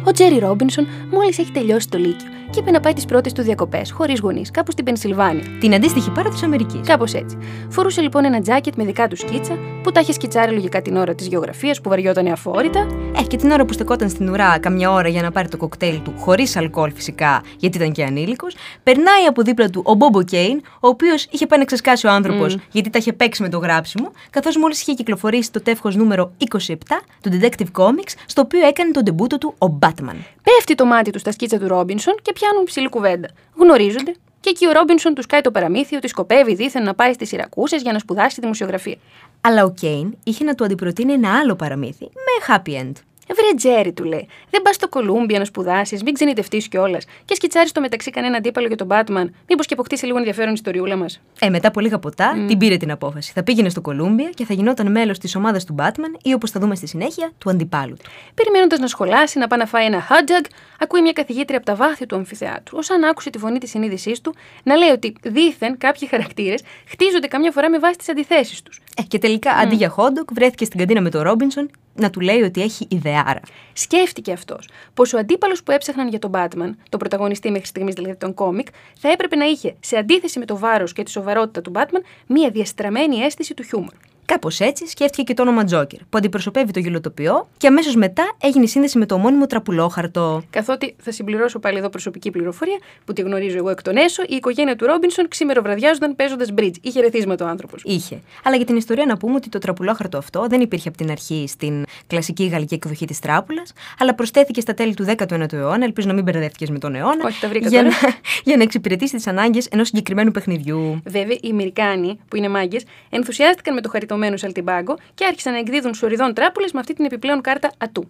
Ο 0.07 0.11
Τζέρι 0.11 0.39
Ρόμπινσον 0.39 0.87
μόλις 1.11 1.39
έχει 1.39 1.51
τελειώσει 1.51 1.89
το 1.89 1.99
Λύκειο 1.99 2.29
και 2.53 2.59
είπε 2.59 2.71
να 2.71 2.81
πάει 2.81 2.93
τις 2.93 3.05
πρώτες 3.05 3.33
του 3.33 3.43
διακοπές, 3.43 3.91
χωρίς 3.91 4.21
γονείς, 4.21 4.51
κάπου 4.51 4.71
στην 4.71 4.85
Πενσιλβάνια. 4.85 5.45
Την 5.61 5.75
αντίστοιχη 5.75 6.11
πάρα 6.11 6.29
της 6.29 6.43
Αμερικής. 6.43 6.81
Κάπως 6.87 7.15
έτσι. 7.15 7.39
Φορούσε 7.69 8.01
λοιπόν 8.01 8.25
ένα 8.25 8.41
τζάκετ 8.41 8.75
με 8.77 8.85
δικά 8.85 9.09
του 9.09 9.17
σκίτσα, 9.17 9.59
που 9.83 9.93
τα 9.93 10.01
είχε 10.01 10.13
σκιτσάρει 10.13 10.53
λογικά 10.53 10.83
την 10.83 10.97
ώρα 10.97 11.15
της 11.15 11.27
γεωγραφίας 11.27 11.81
που 11.81 11.89
βαριόταν 11.89 12.27
αφόρητα. 12.27 12.87
Ε, 13.19 13.23
και 13.23 13.37
την 13.37 13.51
ώρα 13.51 13.65
που 13.65 13.73
στεκόταν 13.73 14.09
στην 14.09 14.29
ουρά 14.29 14.59
καμιά 14.59 14.93
ώρα 14.93 15.09
για 15.09 15.23
να 15.23 15.31
πάρει 15.31 15.49
το 15.49 15.57
κοκτέιλ 15.57 16.03
του, 16.03 16.15
χωρίς 16.19 16.57
αλκοόλ 16.57 16.93
φυσικά, 16.93 17.43
γιατί 17.59 17.77
ήταν 17.77 17.93
και 17.93 18.05
ανήλικος, 18.05 18.55
περνάει 18.83 19.25
από 19.29 19.43
δίπλα 19.43 19.71
του 19.71 19.83
ο 19.85 19.95
Μπόμπο 19.95 20.23
Κέιν, 20.23 20.61
ο 20.81 20.89
οποίος 20.89 21.27
είχε 21.31 21.47
πάει 21.47 21.59
να 21.59 21.65
ξεσκάσει 21.65 22.07
ο 22.07 22.11
άνθρωπος 22.11 22.57
γιατί 22.71 22.91
τα 22.91 22.99
είχε 22.99 23.13
παίξει 23.13 23.43
με 23.43 23.49
το 23.49 23.59
γράψιμο, 23.59 24.11
καθώς 24.31 24.57
μόλις 24.57 24.81
είχε 24.81 24.95
κυκλοφορήσει 24.95 25.53
το 25.53 25.63
τεύχος 25.63 25.97
νούμερο 25.97 26.33
27 26.51 26.75
του 27.21 27.31
Detective 27.33 27.81
Comics, 27.83 28.15
στο 28.27 28.41
οποίο 28.41 28.67
έκανε 28.67 28.91
τον 28.91 29.05
τεμπούτο 29.05 29.39
του 29.39 29.55
ο 29.59 29.69
Batman. 29.93 30.17
Πέφτει 30.43 30.75
το 30.75 30.85
μάτι 30.85 31.11
του 31.11 31.19
στα 31.19 31.33
σκίτσα 31.33 31.59
του 31.59 31.69
Ρόμπινσον 31.69 32.15
και 32.23 32.33
πιάνουν 32.33 32.65
ψηλή 32.65 32.89
κουβέντα. 32.89 33.29
Γνωρίζονται 33.55 34.15
και 34.41 34.51
εκεί 34.51 34.67
ο 34.69 34.73
Ρόμπινσον 34.73 35.15
του 35.15 35.23
κάνει 35.29 35.43
το 35.43 35.51
παραμύθι 35.51 35.97
ότι 35.97 36.09
σκοπεύει 36.09 36.55
δίθεν 36.55 36.83
να 36.83 36.95
πάει 36.95 37.13
στις 37.13 37.33
Ιρακούσες 37.33 37.83
για 37.83 37.93
να 37.93 37.99
σπουδάσει 37.99 38.41
δημοσιογραφία. 38.41 38.97
Αλλά 39.41 39.65
ο 39.65 39.71
Κέιν 39.71 40.17
είχε 40.25 40.45
να 40.45 40.55
του 40.55 40.65
αντιπροτείνει 40.65 41.13
ένα 41.13 41.39
άλλο 41.39 41.55
παραμύθι 41.55 42.05
με 42.05 42.55
happy 42.55 42.83
end. 42.83 42.93
Βρε 43.29 43.55
Τζέρι, 43.57 43.93
του 43.93 44.05
λέει. 44.05 44.29
Δεν 44.51 44.63
πας 44.63 44.75
στο 44.75 44.89
Κολούμπια 44.89 45.39
να 45.39 45.45
σπουδάσεις, 45.45 46.03
μην 46.03 46.15
ξενιτευτείς 46.15 46.69
κιόλας. 46.69 47.05
Και 47.25 47.35
σκιτσάρεις 47.35 47.71
στο 47.71 47.81
μεταξύ 47.81 48.11
κανένα 48.11 48.37
αντίπαλο 48.37 48.67
για 48.67 48.77
τον 48.77 48.89
Batman. 48.91 49.31
Μήπως 49.49 49.67
και 49.67 49.75
αποκτήσει 49.75 50.07
λίγο 50.07 50.19
ενδιαφέρον 50.19 50.51
η 50.51 50.55
ιστοριούλα 50.55 50.97
μας. 50.97 51.21
Ε, 51.41 51.49
μετά 51.49 51.69
από 51.69 51.81
λίγα 51.81 51.99
ποτά, 51.99 52.45
την 52.47 52.59
πήρε 52.59 52.77
την 52.77 52.91
απόφαση. 52.91 53.33
Θα 53.35 53.43
πήγαινε 53.43 53.69
στο 53.69 53.81
Κολούμπια 53.81 54.31
και 54.35 54.45
θα 54.45 54.55
γινόταν 54.55 54.91
μέλος 54.91 55.19
της 55.19 55.35
ομάδας 55.35 55.65
του 55.65 55.75
Batman 55.79 56.19
ή 56.23 56.33
όπως 56.33 56.51
θα 56.51 56.61
δούμε 56.61 56.75
στη 56.75 56.87
συνέχεια, 56.87 57.33
του 57.39 57.51
αντιπάλου 57.51 57.97
του. 58.03 58.11
Περιμένοντας 58.35 58.79
να 58.79 58.87
σχολάσει, 58.87 59.39
να 59.39 59.47
πάει 59.47 59.59
να 59.59 59.67
φάει 59.67 59.85
ένα 59.85 60.07
hot 60.09 60.31
dog, 60.31 60.45
ακούει 60.79 61.01
μια 61.03 61.13
καθηγήτρια 61.13 61.57
από 61.57 61.67
τα 61.67 61.75
βάθη 61.75 62.07
του 62.07 62.17
αμφιθεάτρου, 62.17 62.79
ως 62.79 62.91
αν 62.91 63.05
άκουσε 63.05 63.31
τη 63.31 63.39
φωνή 63.39 63.59
της 63.59 63.71
συνείδησής 63.71 64.21
του 64.21 64.35
να 64.63 64.77
λέει 64.77 64.89
ότι 64.89 65.15
δήθεν 65.23 65.79
κάποιοι 65.79 66.09
χαρακτήρες 66.09 66.63
χτίζονται 66.87 67.27
καμιά 67.27 67.51
φορά 67.51 67.71
με 67.71 67.79
βάση 67.79 67.99
τις 67.99 68.09
αντιθέσεις 68.09 68.63
τους. 68.63 68.81
Ε, 68.97 69.03
και 69.03 69.19
τελικά, 69.19 69.51
αντί 69.51 69.75
για 69.75 69.95
hot 69.97 70.19
dog, 70.19 70.25
βρέθηκε 70.33 70.65
στην 70.65 70.79
καντίνα 70.79 71.01
με 71.01 71.11
τον 71.11 71.23
Ρόμπινσον 71.23 71.71
να 71.95 72.11
του 72.11 72.21
λέει 72.21 72.43
ότι 72.43 72.63
έχει 72.63 72.87
ιδεάρα. 72.91 73.41
Σκέφτηκε 73.73 74.33
αυτός 74.33 74.69
πως 74.95 75.13
ο 75.13 75.19
αντίπαλος 75.19 75.63
που 75.63 75.73
έψαχναν 75.73 76.09
για 76.09 76.19
τον 76.19 76.31
Batman, 76.35 76.71
τον 76.89 76.99
πρωταγωνιστή 76.99 77.51
μέχρι 77.51 77.67
στιγμής 77.67 77.95
δηλαδή 77.95 78.17
των 78.17 78.35
κόμικ, 78.35 78.67
θα 78.99 79.11
έπρεπε 79.11 79.37
να 79.37 79.45
είχε, 79.45 79.75
σε 79.81 79.97
αντίθεση 79.97 80.39
με 80.39 80.45
το 80.45 80.59
βάρος 80.59 80.93
και 80.93 81.03
τη 81.03 81.11
σοβαρότητα 81.11 81.61
του 81.63 81.73
Batman, 81.75 82.03
μία 82.27 82.51
διαστραμμένη 82.51 83.17
αίσθηση 83.17 83.55
του 83.55 83.63
χιούμορ. 83.63 83.95
Κάπως 84.25 84.61
έτσι 84.61 84.87
σκέφτηκε 84.87 85.23
και 85.23 85.35
το 85.35 85.43
όνομα 85.43 85.65
Τζόκερ, 85.65 85.99
που 85.99 86.19
αντιπροσωπεύει 86.19 86.73
το 86.73 86.79
γελοτοπιό 86.79 87.49
και 87.57 87.67
αμέσως 87.67 87.95
μετά 87.95 88.37
έγινε 88.43 88.65
η 88.65 88.67
σύνδεση 88.67 88.99
με 88.99 89.07
το 89.07 89.15
ομώνυμο 89.15 89.47
τραπουλόχαρτο. 89.47 90.43
Καθότι 90.51 90.95
θα 90.99 91.11
συμπληρώσω 91.11 91.59
πάλι 91.59 91.79
εδώ 91.79 91.89
προσωπική 91.89 92.31
πληροφορία 92.31 92.79
που 93.05 93.13
τη 93.13 93.23
γνωρίζω 93.23 93.57
εγώ 93.57 93.71
εκ 93.71 93.83
των 93.83 93.97
έσω, 93.97 94.23
η 94.23 94.35
οικογένεια 94.35 94.77
του 94.77 94.87
Ρόμπινσον 94.87 95.29
ξημεροβραδιάζονταν 95.29 96.17
παίζοντας 96.17 96.49
bridge. 96.57 96.75
Είχε 96.81 97.01
ρεθίσματα 97.01 97.45
ο 97.45 97.49
άνθρωπος. 97.49 97.83
Είχε. 97.85 98.21
Αλλά 98.45 98.57
για 98.57 98.65
την 98.65 98.77
ιστορία 98.77 99.07
να 99.07 99.17
πούμε 99.17 99.35
ότι 99.35 99.49
το 99.49 99.59
τραπουλόχαρτο 99.59 100.19
αυτό 100.19 100.47
δεν 100.49 100.61
υπήρχε 100.61 100.89
από 100.89 100.97
την 100.97 101.11
αρχή 101.11 101.45
στην 101.49 101.85
κλασική 102.07 102.47
γαλλική 102.47 102.75
εκδοχή 102.75 103.07
της 103.07 103.19
τράπουλας, 103.19 103.73
αλλά 103.99 104.15
προσθέθηκε 104.15 104.61
στα 104.61 104.75
τέλη 104.75 104.95
του 104.95 105.05
19ου 105.05 105.53
αιώνα. 105.53 105.85
Ελπίζω 105.85 106.09
να 106.09 106.15
μην 106.15 106.25
μπερδεύτηκες 106.25 106.71
με 106.71 106.79
τον 106.79 106.95
αιώνα. 106.95 107.25
Όχι, 107.25 107.41
τα 107.41 107.49
βρήκα 107.49 107.69
για, 107.69 107.83
τώρα. 107.83 107.95
να, 108.03 108.09
για 108.49 108.57
να 108.57 108.63
εξυπηρετήσει 108.63 109.17
τις 109.17 109.27
ανάγκες 109.27 109.67
ενός 109.67 109.87
συγκεκριμένου 109.87 110.31
παιχνιδιού. 110.31 111.03
Βέβαια, 111.05 111.37
οι 111.41 111.49
Αμερικάνοι, 111.51 112.19
που 112.29 112.37
είναι 112.37 112.49
μάγκες, 112.49 112.85
ενθουσιάστηκαν 113.11 113.75
με 113.75 113.81
το 113.81 113.89
χαριτωμένο 114.13 114.37
Σαλτιμπάγκο 114.37 114.97
και 115.15 115.25
άρχισαν 115.25 115.53
να 115.53 115.59
εκδίδουν 115.59 115.95
σοριδών 115.95 116.35
τράπουλες 116.35 116.73
με 116.73 116.81
αυτή 116.81 116.95
την 116.95 117.05
επιπλέον 117.05 117.41
κάρτα 117.41 117.73
ατού. 117.79 118.09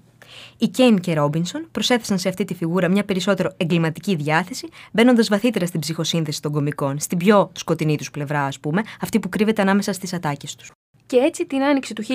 Οι 0.58 0.68
Κέιν 0.68 1.00
και 1.00 1.14
Ρόμπινσον 1.14 1.68
προσέθεσαν 1.72 2.18
σε 2.18 2.28
αυτή 2.28 2.44
τη 2.44 2.54
φιγούρα 2.54 2.88
μια 2.88 3.04
περισσότερο 3.04 3.54
εγκληματική 3.56 4.14
διάθεση, 4.14 4.68
μπαίνοντας 4.92 5.28
βαθύτερα 5.28 5.66
στην 5.66 5.80
ψυχοσύνθεση 5.80 6.42
των 6.42 6.52
κομικών, 6.52 6.98
στην 6.98 7.18
πιο 7.18 7.50
σκοτεινή 7.52 7.96
τους 7.96 8.10
πλευρά, 8.10 8.44
ας 8.44 8.60
πούμε, 8.60 8.82
αυτή 9.00 9.18
που 9.20 9.28
κρύβεται 9.28 9.62
ανάμεσα 9.62 9.92
στις 9.92 10.12
ατάκες 10.12 10.54
τους. 10.54 10.70
Και 11.12 11.18
έτσι 11.18 11.46
την 11.46 11.62
άνοιξη 11.62 11.94
του 11.94 12.02
1940 12.02 12.06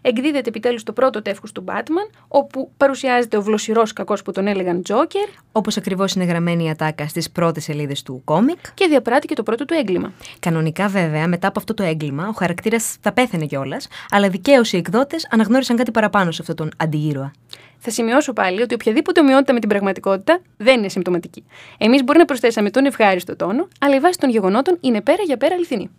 εκδίδεται 0.00 0.48
επιτέλους 0.48 0.82
το 0.82 0.92
πρώτο 0.92 1.22
τεύχος 1.22 1.52
του 1.52 1.64
Batman, 1.68 2.10
όπου 2.28 2.70
παρουσιάζεται 2.76 3.36
ο 3.36 3.42
βλοσιρός 3.42 3.92
κακός 3.92 4.22
που 4.22 4.32
τον 4.32 4.46
έλεγαν 4.46 4.82
Τζόκερ 4.82 5.28
Όπως 5.52 5.76
ακριβώς 5.76 6.12
είναι 6.12 6.24
γραμμένη 6.24 6.64
η 6.64 6.70
ατάκα 6.70 7.08
στις 7.08 7.30
πρώτες 7.30 7.64
σελίδες 7.64 8.02
του 8.02 8.22
κόμικ. 8.24 8.58
και 8.74 8.86
διαπράττει 8.86 9.26
και 9.26 9.34
το 9.34 9.42
πρώτο 9.42 9.64
του 9.64 9.74
έγκλημα. 9.74 10.12
Κανονικά, 10.38 10.88
βέβαια, 10.88 11.28
μετά 11.28 11.48
από 11.48 11.58
αυτό 11.58 11.74
το 11.74 11.82
έγκλημα, 11.82 12.28
ο 12.28 12.32
χαρακτήρας 12.32 12.96
θα 13.00 13.12
πέθανε 13.12 13.46
κιόλας, 13.46 13.88
αλλά 14.10 14.28
δικαίως 14.28 14.72
οι 14.72 14.76
εκδότες 14.76 15.28
αναγνώρισαν 15.30 15.76
κάτι 15.76 15.90
παραπάνω 15.90 16.30
σε 16.30 16.38
αυτόν 16.40 16.56
τον 16.56 16.70
αντιήρωα. 16.76 17.32
Θα 17.78 17.90
σημειώσω 17.90 18.32
πάλι 18.32 18.62
ότι 18.62 18.74
οποιαδήποτε 18.74 19.20
ομοιότητα 19.20 19.52
με 19.52 19.58
την 19.60 19.68
πραγματικότητα 19.68 20.40
δεν 20.56 20.78
είναι 20.78 20.88
συμπτωματική. 20.88 21.44
Εμείς 21.78 22.04
μπορεί 22.04 22.18
να 22.18 22.24
προσθέσαμε 22.24 22.70
τον 22.70 22.84
ευχάριστο 22.84 23.36
τόνο, 23.36 23.68
αλλά 23.80 23.94
η 23.94 24.00
βάση 24.00 24.18
των 24.18 24.30
γεγονότων 24.30 24.78
είναι 24.80 25.00
πέρα 25.00 25.22
για 25.22 25.36
πέρα 25.36 25.54
αληθινή. 25.54 25.90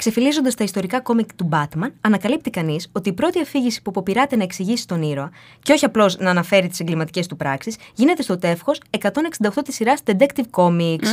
Ξεφυλίζοντας 0.00 0.54
τα 0.54 0.64
ιστορικά 0.64 1.00
κόμικ 1.00 1.34
του 1.34 1.48
Batman, 1.52 1.90
ανακαλύπτει 2.00 2.50
κανείς 2.50 2.88
ότι 2.92 3.08
η 3.08 3.12
πρώτη 3.12 3.40
αφήγηση 3.40 3.82
που 3.82 3.90
αποπειράται 3.90 4.36
να 4.36 4.42
εξηγήσει 4.42 4.86
τον 4.86 5.02
ήρωα, 5.02 5.30
και 5.62 5.72
όχι 5.72 5.84
απλώς 5.84 6.18
να 6.18 6.30
αναφέρει 6.30 6.68
τις 6.68 6.80
εγκληματικές 6.80 7.26
του 7.26 7.36
πράξεις, 7.36 7.76
γίνεται 7.94 8.22
στο 8.22 8.38
τεύχος 8.38 8.80
168 8.90 9.62
της 9.64 9.74
σειράς 9.74 10.00
Detective 10.04 10.44
Comics. 10.50 11.06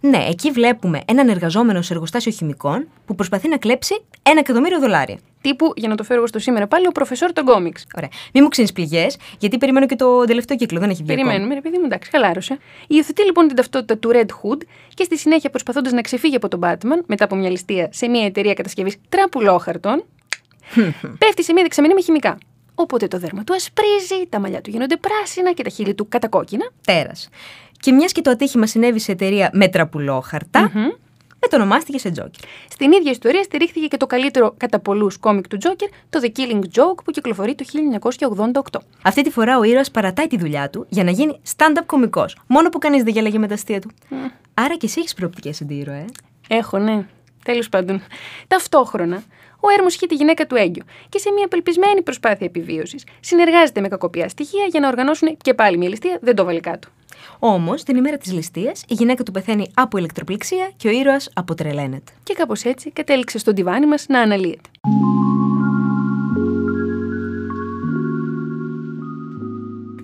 Ναι, 0.00 0.26
εκεί 0.28 0.50
βλέπουμε 0.50 1.00
έναν 1.06 1.28
εργαζόμενο 1.28 1.82
σε 1.82 1.92
εργοστάσιο 1.92 2.32
χημικών 2.32 2.88
που 3.06 3.14
προσπαθεί 3.14 3.48
να 3.48 3.56
κλέψει 3.56 4.02
ένα 4.22 4.38
εκατομμύριο 4.38 4.78
δολάρια. 4.80 5.18
Τύπου, 5.40 5.72
για 5.76 5.88
να 5.88 5.94
το 5.94 6.02
φέρω 6.02 6.18
εγώ 6.18 6.28
στο 6.28 6.38
σήμερα 6.38 6.66
πάλι, 6.66 6.86
ο 6.86 6.90
προφεσόρ 6.90 7.32
των 7.32 7.44
κόμιξ. 7.44 7.86
Ωραία. 7.96 8.08
Μην 8.32 8.42
μου 8.42 8.48
ξύνεις 8.48 8.72
πληγές, 8.72 9.16
γιατί 9.38 9.58
περιμένω 9.58 9.86
και 9.86 9.96
το 9.96 10.24
τελευταίο 10.24 10.56
κύκλο. 10.56 10.80
Δεν 10.80 10.90
έχει 10.90 11.02
βγει. 11.02 11.12
ακόμα. 11.12 11.26
Περιμένουμε, 11.26 11.54
ρε 11.54 11.60
παιδί 11.60 11.78
μου, 11.78 11.84
εντάξει, 11.84 12.10
χαλάρωσε. 12.10 12.58
Υιοθετεί 12.86 13.24
λοιπόν 13.24 13.46
την 13.46 13.56
ταυτότητα 13.56 13.98
του 13.98 14.10
Red 14.12 14.26
Hood 14.26 14.60
και 14.94 15.04
στη 15.04 15.18
συνέχεια 15.18 15.50
προσπαθώντας 15.50 15.92
να 15.92 16.00
ξεφύγει 16.00 16.36
από 16.36 16.48
τον 16.48 16.60
Batman 16.62 17.00
μετά 17.06 17.24
από 17.24 17.36
μια 17.36 17.50
ληστεία 17.50 17.88
σε 17.92 18.05
μια 18.08 18.24
εταιρεία 18.24 18.54
κατασκευής 18.54 18.96
τραπουλόχαρτων, 19.08 20.04
πέφτει 21.18 21.44
σε 21.44 21.52
μια 21.52 21.62
δεξαμενή 21.62 21.94
με 21.94 22.00
χημικά. 22.00 22.38
Οπότε 22.74 23.08
το 23.08 23.18
δέρμα 23.18 23.44
του 23.44 23.54
ασπρίζει, 23.54 24.26
τα 24.28 24.40
μαλλιά 24.40 24.60
του 24.60 24.70
γίνονται 24.70 24.96
πράσινα 24.96 25.52
και 25.52 25.62
τα 25.62 25.70
χείλη 25.70 25.94
του 25.94 26.08
κατακόκκινα. 26.08 26.70
Τέρας. 26.84 27.28
Και 27.80 27.92
μιας 27.92 28.12
και 28.12 28.20
το 28.20 28.30
ατύχημα 28.30 28.66
συνέβη 28.66 28.98
σε 28.98 29.12
εταιρεία 29.12 29.50
με 29.52 29.68
τραπουλόχαρτα, 29.68 30.72
μετονομάστηκε 31.40 31.98
σε 31.98 32.10
Τζόκερ. 32.10 32.40
Στην 32.70 32.92
ίδια 32.92 33.10
ιστορία 33.10 33.42
στηρίχθηκε 33.42 33.86
και 33.86 33.96
το 33.96 34.06
καλύτερο 34.06 34.54
κατά 34.56 34.78
πολλούς 34.78 35.16
κόμικ 35.18 35.48
του 35.48 35.56
Τζόκερ, 35.56 35.88
το 36.10 36.20
The 36.22 36.38
Killing 36.38 36.62
Joke, 36.62 37.02
που 37.04 37.10
κυκλοφορεί 37.10 37.54
το 37.54 37.64
1988. 38.72 38.80
Αυτή 39.02 39.22
τη 39.22 39.30
φορά 39.30 39.58
ο 39.58 39.62
ήρωας 39.62 39.90
παρατάει 39.90 40.26
τη 40.26 40.38
δουλειά 40.38 40.70
του 40.70 40.86
για 40.88 41.04
να 41.04 41.10
γίνει 41.10 41.40
stand-up 41.56 41.82
κωμικός. 41.86 42.36
Μόνο 42.46 42.68
που 42.68 42.78
κανείς 42.78 43.02
δεν 43.02 43.12
γέλαγε 43.12 43.38
με 43.38 43.46
τα 43.46 43.54
αστεία 43.54 43.80
του. 43.80 43.90
Άρα 44.54 44.76
και 44.76 44.86
εσύ 44.86 45.00
έχεις 45.00 45.14
προοπτικές 45.14 45.60
αντίρωα, 45.60 45.94
ε; 45.94 46.04
Έχω, 46.48 46.78
ναι. 46.78 47.06
Τέλος 47.46 47.68
πάντων. 47.68 48.02
Ταυτόχρονα, 48.48 49.22
ο 49.60 49.68
Έρμος 49.76 49.94
είχε 49.94 50.06
τη 50.06 50.14
γυναίκα 50.14 50.46
του 50.46 50.54
έγκυο 50.54 50.82
και 51.08 51.18
σε 51.18 51.32
μια 51.32 51.44
απελπισμένη 51.44 52.02
προσπάθεια 52.02 52.46
επιβίωσης 52.46 53.04
συνεργάζεται 53.20 53.80
με 53.80 53.88
κακοπιά 53.88 54.28
στοιχεία 54.28 54.64
για 54.64 54.80
να 54.80 54.88
οργανώσουν 54.88 55.36
και 55.36 55.54
πάλι 55.54 55.78
μια 55.78 55.88
ληστεία, 55.88 56.18
δεν 56.22 56.34
το 56.36 56.44
βάλει 56.44 56.60
κάτω. 56.60 56.88
Όμως, 57.38 57.82
την 57.82 57.96
ημέρα 57.96 58.16
της 58.16 58.32
ληστείας, 58.32 58.84
η 58.88 58.94
γυναίκα 58.94 59.22
του 59.22 59.32
πεθαίνει 59.32 59.70
από 59.74 59.98
ηλεκτροπληξία 59.98 60.70
και 60.76 60.88
ο 60.88 60.90
ήρωας 60.90 61.30
αποτρελαίνεται. 61.34 62.12
Και 62.22 62.34
κάπως 62.34 62.62
έτσι 62.62 62.90
κατέληξε 62.90 63.38
στο 63.38 63.52
τιβάνι 63.52 63.86
μας 63.86 64.06
να 64.08 64.20
αναλύεται. 64.20 64.68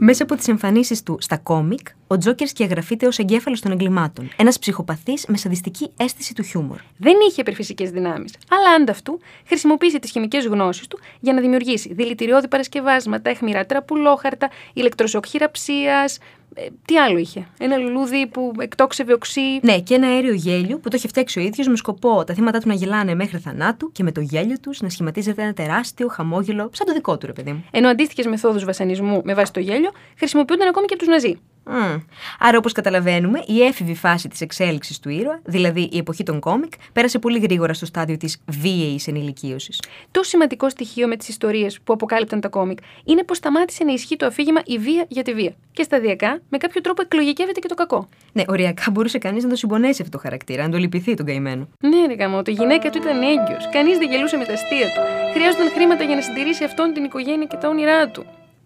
Μέσα 0.05 0.23
από 0.23 0.35
τις 0.35 0.49
εμφανίσεις 0.49 1.03
του 1.03 1.17
στα 1.21 1.39
κόμικ, 1.39 1.87
ο 2.07 2.19
Τζόκερ 2.19 2.49
σκιαγραφείται 2.49 3.07
ως 3.07 3.19
εγκέφαλος 3.19 3.61
των 3.61 3.73
εγκλημάτων. 3.73 4.31
Ένας 4.37 4.59
ψυχοπαθής 4.59 5.25
με 5.29 5.37
σαδιστική 5.37 5.91
αίσθηση 5.97 6.35
του 6.35 6.43
χιούμορ. 6.43 6.79
Δεν 6.97 7.15
είχε 7.29 7.41
υπερφυσικές 7.41 7.91
δυνάμεις, 7.91 8.35
αλλά 8.51 8.71
ανταυτού 8.71 9.21
χρησιμοποίησε 9.47 9.99
τις 9.99 10.11
χημικές 10.11 10.47
γνώσεις 10.47 10.87
του 10.87 10.99
για 11.21 11.33
να 11.33 11.41
δημιουργήσει 11.41 11.95
δηλητηριώδη 11.95 12.49
παρασκευάσματα, 12.49 13.31
αιχμηρά 13.31 13.67
τραπουλόχαρτα, 13.67 14.51
ηλεκτροσοκ 14.73 15.27
χειραψίας. 15.27 16.19
Ε, 16.55 16.67
τι 16.85 16.99
άλλο 16.99 17.19
είχε; 17.19 17.47
Ένα 17.59 17.77
λουλούδι 17.77 18.27
που 18.27 18.53
εκτόξευε 18.59 19.13
οξύ. 19.13 19.41
Ναι, 19.63 19.81
και 19.81 19.95
ένα 19.95 20.07
αέριο 20.07 20.33
γέλιο 20.33 20.79
που 20.79 20.89
το 20.89 20.97
είχε 20.97 21.09
φτιάξει 21.09 21.39
ο 21.39 21.43
ίδιος 21.43 21.69
με 21.69 21.77
σκοπό 21.77 22.25
τα 22.25 22.35
θύματα 22.35 22.59
του 22.59 22.69
να 22.69 22.75
γελάνε 22.75 23.15
μέχρι 23.15 23.39
θανάτου 23.39 23.93
και 23.93 24.03
με 24.03 24.13
το 24.13 24.21
γέλιο 24.21 24.57
τους 24.61 24.81
να 24.81 24.89
σχηματίζεται 24.89 25.43
ένα 25.43 25.53
τεράστιο 25.53 26.09
χαμόγελο, 26.09 26.71
σαν 26.73 26.87
το 26.87 26.93
δικό 26.93 27.19
του, 27.19 27.27
ρε 27.27 27.33
παιδί 27.33 27.53
μου. 27.53 27.65
Ενώ 27.71 27.89
αντίστοιχες 27.89 28.27
μεθόδους 28.27 28.65
βασανισμού 28.65 29.21
με 29.25 29.35
βάση 29.35 29.53
το 29.53 29.61
γέλιο 29.61 29.91
χρησιμοποιούνταν 30.19 30.69
ακόμη 30.69 30.87
και 30.87 30.95
από 30.95 31.03
τους 31.03 31.13
Ναζί. 31.13 31.39
Μμ. 31.65 31.97
Άρα, 32.39 32.59
όπως 32.59 32.73
καταλαβαίνουμε, 32.73 33.43
η 33.47 33.63
έφηβη 33.63 33.95
φάση 33.95 34.29
της 34.29 34.41
εξέλιξης 34.41 34.99
του 35.01 35.09
ήρωα, 35.09 35.41
δηλαδή 35.45 35.89
η 35.93 35.99
εποχή 35.99 36.23
των 36.23 36.41
κόμικ, 36.41 36.73
πέρασε 36.93 37.19
πολύ 37.19 37.39
γρήγορα 37.39 37.75
στο 37.75 37.87
στάδιο 37.87 38.17
της 38.17 38.43
βίαιης 38.47 39.07
ενηλικίωσης. 39.07 39.81
Το 40.11 40.23
σημαντικό 40.23 40.69
στοιχείο 40.69 41.09
με 41.09 41.17
τις 41.17 41.29
ιστορίες 41.29 41.81
που 41.85 41.93
αποκάλυπταν 41.93 42.41
τα 42.41 42.49
κόμικ 42.49 42.79
είναι 43.05 43.25
πως 43.25 43.37
σταμάτησε 43.37 43.85
να 43.85 43.93
ισχύει 43.93 44.17
το 44.17 44.27
αφήγημα 44.27 44.61
η 44.65 44.79
βία 44.79 45.05
για 45.09 45.23
τη 45.23 45.35
βία. 45.35 45.53
Και 45.73 45.83
σταδιακά, 45.83 46.41
με 46.49 46.59
κάποιο 46.59 46.81
τρόπο 46.81 47.03
εκλογικεύεται 47.03 47.61
και 47.61 47.69
το 47.69 47.75
κακό. 47.75 48.09
Ναι, 48.33 48.43
οριακά 48.49 48.91
μπορούσε 48.91 49.19
κανείς 49.19 49.45
να 49.45 49.49
το 49.49 49.57
συμπονέσει 49.57 50.03
αυτό 50.03 50.17
το 50.17 50.23
χαρακτήρα, 50.23 50.63
να 50.63 50.71
το 50.71 50.79
λυπηθεί 50.79 51.15
τον 51.15 51.27
καημένο. 51.27 51.69
Ναι, 51.81 52.07
ρε 52.07 52.15
γαμό, 52.15 52.43
η 52.47 52.53
γυναίκα 52.53 52.91
του 52.91 52.99
ήταν 52.99 53.23
έγκυος. 53.23 53.69
Κανείς 53.73 53.99
δεν 53.99 54.11
γελούσε 54.11 54.37
με 54.37 54.45
τα 54.45 54.53
αστεία 54.53 54.87
του. 54.87 55.01
Χρειάζονταν 55.33 55.71
χρήματα 55.71 56.05
για 56.05 56.15
να 56.15 56.21
συντηρήσει 56.21 56.65
αυτόν 56.65 56.93
την 56.93 57.05
οικογένεια 57.05 57.47
και 57.47 57.57
τα 57.57 57.69
όνειρά 57.69 58.09
του. 58.09 58.25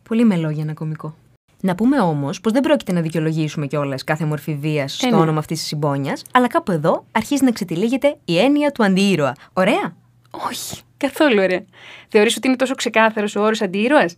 Πολύ 0.09 0.25
με 0.25 0.37
λόγια 0.37 0.63
ένα 0.63 0.75
κωμικό. 0.75 1.17
Να 1.61 1.75
πούμε 1.75 2.01
όμως 2.01 2.41
πως 2.41 2.53
δεν 2.53 2.63
πρόκειται 2.63 2.93
να 2.93 3.01
δικαιολογήσουμε 3.01 3.67
κιόλας 3.67 4.05
κάθε 4.05 4.25
μορφή 4.25 4.55
βίας 4.55 4.93
στο 4.95 5.09
ναι. 5.09 5.17
όνομα 5.17 5.39
αυτής 5.39 5.59
της 5.59 5.67
συμπόνιας, 5.67 6.23
αλλά 6.33 6.47
κάπου 6.47 6.73
εδώ 6.73 7.05
αρχίζει 7.13 7.45
να 7.45 7.51
ξετυλίγεται 7.51 8.17
η 8.25 8.39
έννοια 8.39 8.73
του 8.73 8.85
αντιήρωα. 8.85 9.33
Ωραία; 9.53 9.97
Όχι, 10.31 10.81
καθόλου 10.97 11.43
ωραία. 11.43 11.65
Θεωρείς 12.09 12.37
ότι 12.37 12.49
είναι 12.49 12.57
τόσο 12.57 12.75
ξεκάθαρος 12.75 13.37
ο 13.37 13.43
όρος 13.43 13.63
αντίρωα. 13.63 14.09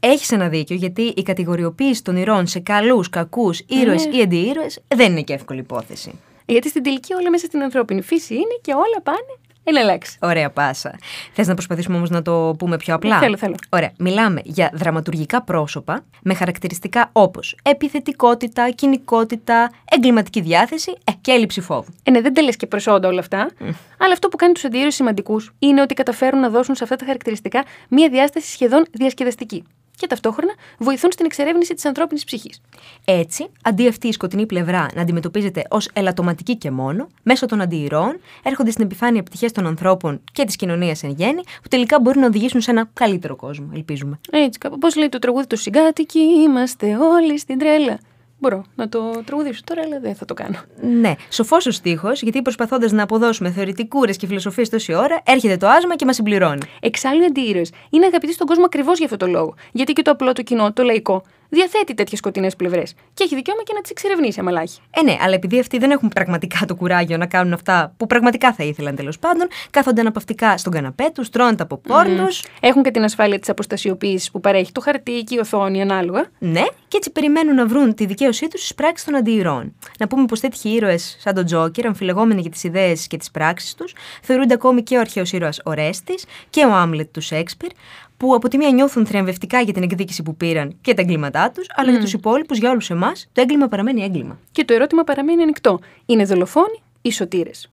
Έχεις 0.00 0.30
ένα 0.32 0.48
δίκιο, 0.48 0.76
γιατί 0.76 1.02
η 1.02 1.22
κατηγοριοποίηση 1.22 2.02
των 2.02 2.16
ηρών 2.16 2.46
σε 2.46 2.58
καλούς, 2.58 3.08
κακούς, 3.08 3.62
ήρωες 3.66 4.06
Ναι. 4.06 4.16
ή 4.16 4.22
αντιήρωε 4.22 4.66
δεν 4.94 5.10
είναι 5.10 5.22
και 5.22 5.32
εύκολη 5.32 5.60
υπόθεση. 5.60 6.18
Γιατί 6.46 6.68
στην 6.68 6.82
τελική 6.82 7.14
όλα 7.14 7.30
μέσα 7.30 7.46
στην 7.46 7.62
ανθρώπινη 7.62 8.02
φύση 8.02 8.34
είναι 8.34 8.58
και 8.60 8.72
όλα 8.72 9.00
πάνε 9.02 9.38
εναλλάξει. 9.64 10.18
Ωραία 10.20 10.50
πάσα. 10.50 10.98
Θες 11.32 11.46
να 11.46 11.54
προσπαθήσουμε 11.54 11.96
όμως 11.96 12.10
να 12.10 12.22
το 12.22 12.54
πούμε 12.58 12.76
πιο 12.76 12.94
απλά; 12.94 13.18
Θέλω, 13.18 13.36
θέλω. 13.36 13.54
Ωραία. 13.68 13.92
Μιλάμε 13.98 14.40
για 14.44 14.70
δραματουργικά 14.74 15.42
πρόσωπα 15.42 16.04
με 16.22 16.34
χαρακτηριστικά 16.34 17.08
όπως 17.12 17.56
επιθετικότητα, 17.62 18.70
κοινικότητα, 18.70 19.70
εγκληματική 19.90 20.40
διάθεση 20.40 20.96
ε, 21.04 21.12
και 21.20 21.30
έλλειψη 21.30 21.60
φόβου. 21.60 21.94
Ε, 22.02 22.10
ναι, 22.10 22.20
δεν 22.20 22.34
τα 22.34 22.42
λε 22.42 22.52
και 22.52 22.66
προσόντα 22.66 23.08
όλα 23.08 23.20
αυτά. 23.20 23.50
Αλλά 23.98 24.12
αυτό 24.12 24.28
που 24.28 24.36
κάνει 24.36 24.52
τους 24.52 24.64
αντίρωε 24.64 24.90
σημαντικούς 24.90 25.52
είναι 25.58 25.80
ότι 25.80 25.94
καταφέρουν 25.94 26.40
να 26.40 26.48
δώσουν 26.48 26.74
σε 26.74 26.84
αυτά 26.84 26.96
τα 26.96 27.04
χαρακτηριστικά 27.04 27.64
μία 27.88 28.08
διάσταση 28.08 28.50
σχεδόν 28.50 28.86
διασκεδαστική. 28.92 29.64
Και 29.96 30.06
ταυτόχρονα 30.06 30.52
βοηθούν 30.78 31.12
στην 31.12 31.24
εξερεύνηση 31.26 31.74
της 31.74 31.84
ανθρώπινης 31.84 32.24
ψυχής. 32.24 32.60
Έτσι, 33.04 33.46
αντί 33.62 33.88
αυτή 33.88 34.08
η 34.08 34.12
σκοτεινή 34.12 34.46
πλευρά 34.46 34.86
να 34.94 35.02
αντιμετωπίζεται 35.02 35.64
ως 35.68 35.88
ελαττωματική 35.92 36.56
και 36.56 36.70
μόνο, 36.70 37.08
μέσω 37.22 37.46
των 37.46 37.60
αντιηρών 37.60 38.20
έρχονται 38.42 38.70
στην 38.70 38.84
επιφάνεια 38.84 39.22
πτυχές 39.22 39.52
των 39.52 39.66
ανθρώπων 39.66 40.20
και 40.32 40.44
της 40.44 40.56
κοινωνίας 40.56 41.02
εν 41.02 41.10
γέννη, 41.10 41.42
που 41.62 41.68
τελικά 41.68 42.00
μπορούν 42.00 42.20
να 42.20 42.26
οδηγήσουν 42.26 42.60
σε 42.60 42.70
ένα 42.70 42.88
καλύτερο 42.92 43.36
κόσμο, 43.36 43.70
ελπίζουμε. 43.74 44.20
Έτσι, 44.30 44.58
κάπου. 44.58 44.78
Πώς 44.78 44.96
λέει 44.96 45.08
το 45.08 45.18
τραγούδι 45.18 45.46
του 45.46 45.56
Συγκάτοικοι, 45.56 46.20
είμαστε 46.20 46.96
όλοι 46.96 47.38
στην 47.38 47.58
τρέλα. 47.58 47.98
Μπορώ 48.38 48.64
να 48.74 48.88
το 48.88 49.22
τραγουδήσω 49.24 49.60
τώρα, 49.64 49.82
αλλά 49.82 50.00
δεν 50.00 50.14
θα 50.14 50.24
το 50.24 50.34
κάνω. 50.34 50.58
Ναι, 50.80 51.14
σοφός 51.28 51.66
ο 51.66 51.70
στίχος, 51.70 52.22
γιατί 52.22 52.42
προσπαθώντας 52.42 52.92
να 52.92 53.02
αποδώσουμε 53.02 53.50
θεωρητικούρες 53.50 54.16
και 54.16 54.26
φιλοσοφίες 54.26 54.68
τόση 54.68 54.94
ώρα, 54.94 55.20
έρχεται 55.24 55.56
το 55.56 55.68
άσμα 55.68 55.96
και 55.96 56.04
μας 56.04 56.14
συμπληρώνει. 56.14 56.60
Εξάλλου 56.80 57.22
οι 57.22 57.24
αντίρωε 57.24 57.64
είναι 57.90 58.06
αγαπητοί 58.06 58.32
στον 58.32 58.46
κόσμο 58.46 58.64
ακριβώς 58.64 58.96
για 58.96 59.04
αυτό 59.06 59.16
το 59.16 59.26
λόγο. 59.26 59.54
Γιατί 59.72 59.92
και 59.92 60.02
το 60.02 60.10
απλό 60.10 60.32
το 60.32 60.42
κοινό, 60.42 60.72
το 60.72 60.82
λαϊκό, 60.82 61.22
διαθέτει 61.54 61.94
τέτοιες 61.94 62.18
σκοτεινές 62.18 62.56
πλευρές. 62.56 62.94
Και 63.14 63.24
έχει 63.24 63.34
δικαίωμα 63.34 63.62
και 63.62 63.72
να 63.74 63.80
τις 63.80 63.90
εξερευνήσει, 63.90 64.40
άμα 64.40 64.60
έχει. 64.60 64.80
Ε, 64.90 65.02
ναι, 65.02 65.16
αλλά 65.20 65.34
επειδή 65.34 65.58
αυτοί 65.58 65.78
δεν 65.78 65.90
έχουν 65.90 66.08
πραγματικά 66.08 66.66
το 66.66 66.74
κουράγιο 66.74 67.16
να 67.16 67.26
κάνουν 67.26 67.52
αυτά 67.52 67.94
που 67.96 68.06
πραγματικά 68.06 68.52
θα 68.52 68.64
ήθελαν 68.64 68.96
τέλος 68.96 69.18
πάντων, 69.18 69.46
κάθονται 69.70 70.00
αναπαυτικά 70.00 70.56
στον 70.56 70.72
καναπέ 70.72 71.10
τους, 71.14 71.30
τρώνε 71.30 71.54
τα 71.54 71.66
popcorn 71.70 72.06
τους, 72.16 72.42
Έχουν 72.60 72.82
και 72.82 72.90
την 72.90 73.04
ασφάλεια 73.04 73.38
της 73.38 73.48
αποστασιοποίησης 73.48 74.30
που 74.30 74.40
παρέχει 74.40 74.72
το 74.72 74.80
χαρτί 74.80 75.22
και 75.22 75.34
η 75.34 75.38
οθόνη 75.38 75.82
ανάλογα. 75.82 76.24
Ναι, 76.38 76.64
και 76.88 76.96
έτσι 76.96 77.10
περιμένουν 77.10 77.54
να 77.54 77.66
βρουν 77.66 77.94
τη 77.94 78.06
δικαίωσή 78.06 78.48
τους 78.48 78.60
στις 78.60 78.74
πράξεις 78.74 79.06
των 79.06 79.16
αντιηρών. 79.16 79.74
Να 79.98 80.06
πούμε 80.06 80.24
πως 80.24 80.40
τέτοιοι 80.40 80.68
ήρωες, 80.68 81.16
σαν 81.20 81.34
τον 81.34 81.44
Τζόκερ, 81.44 81.86
αμφιλεγόμενοι 81.86 82.40
για 82.40 82.50
τις 82.50 82.64
ιδέες 82.64 83.06
και 83.06 83.16
τις 83.16 83.30
πράξεις 83.30 83.74
τους, 83.74 83.94
θεωρούνται 84.22 84.54
ακόμη 84.54 84.82
και 84.82 84.96
ο 84.96 85.00
αρχαίος 85.00 85.32
ήρωας 85.32 85.60
Ορέστης 85.64 86.24
και 86.50 86.64
ο 86.64 86.72
Άμλετ 86.74 87.12
τους 87.12 87.26
Σέξπιρ, 87.26 87.70
που 88.16 88.34
από 88.34 88.48
τη 88.48 88.56
μία 88.56 88.70
νιώθουν 88.70 89.06
θριαμβευτικά 89.06 89.60
για 89.60 89.72
την 89.72 89.82
εκδίκηση 89.82 90.22
που 90.22 90.36
πήραν 90.36 90.76
και 90.80 90.94
τα 90.94 91.02
εγκλήματά 91.02 91.50
τους, 91.50 91.66
αλλά 91.74 91.90
για 91.90 92.00
τους 92.00 92.12
υπόλοιπους, 92.12 92.58
για 92.58 92.70
όλους 92.70 92.90
εμάς, 92.90 93.28
το 93.32 93.40
έγκλημα 93.40 93.68
παραμένει 93.68 94.02
έγκλημα. 94.02 94.38
Και 94.52 94.64
το 94.64 94.74
ερώτημα 94.74 95.04
παραμένει 95.04 95.42
ανοιχτό. 95.42 95.78
Είναι 96.06 96.24
δολοφόνοι 96.24 96.82
ή 97.02 97.12
σωτήρες; 97.12 97.70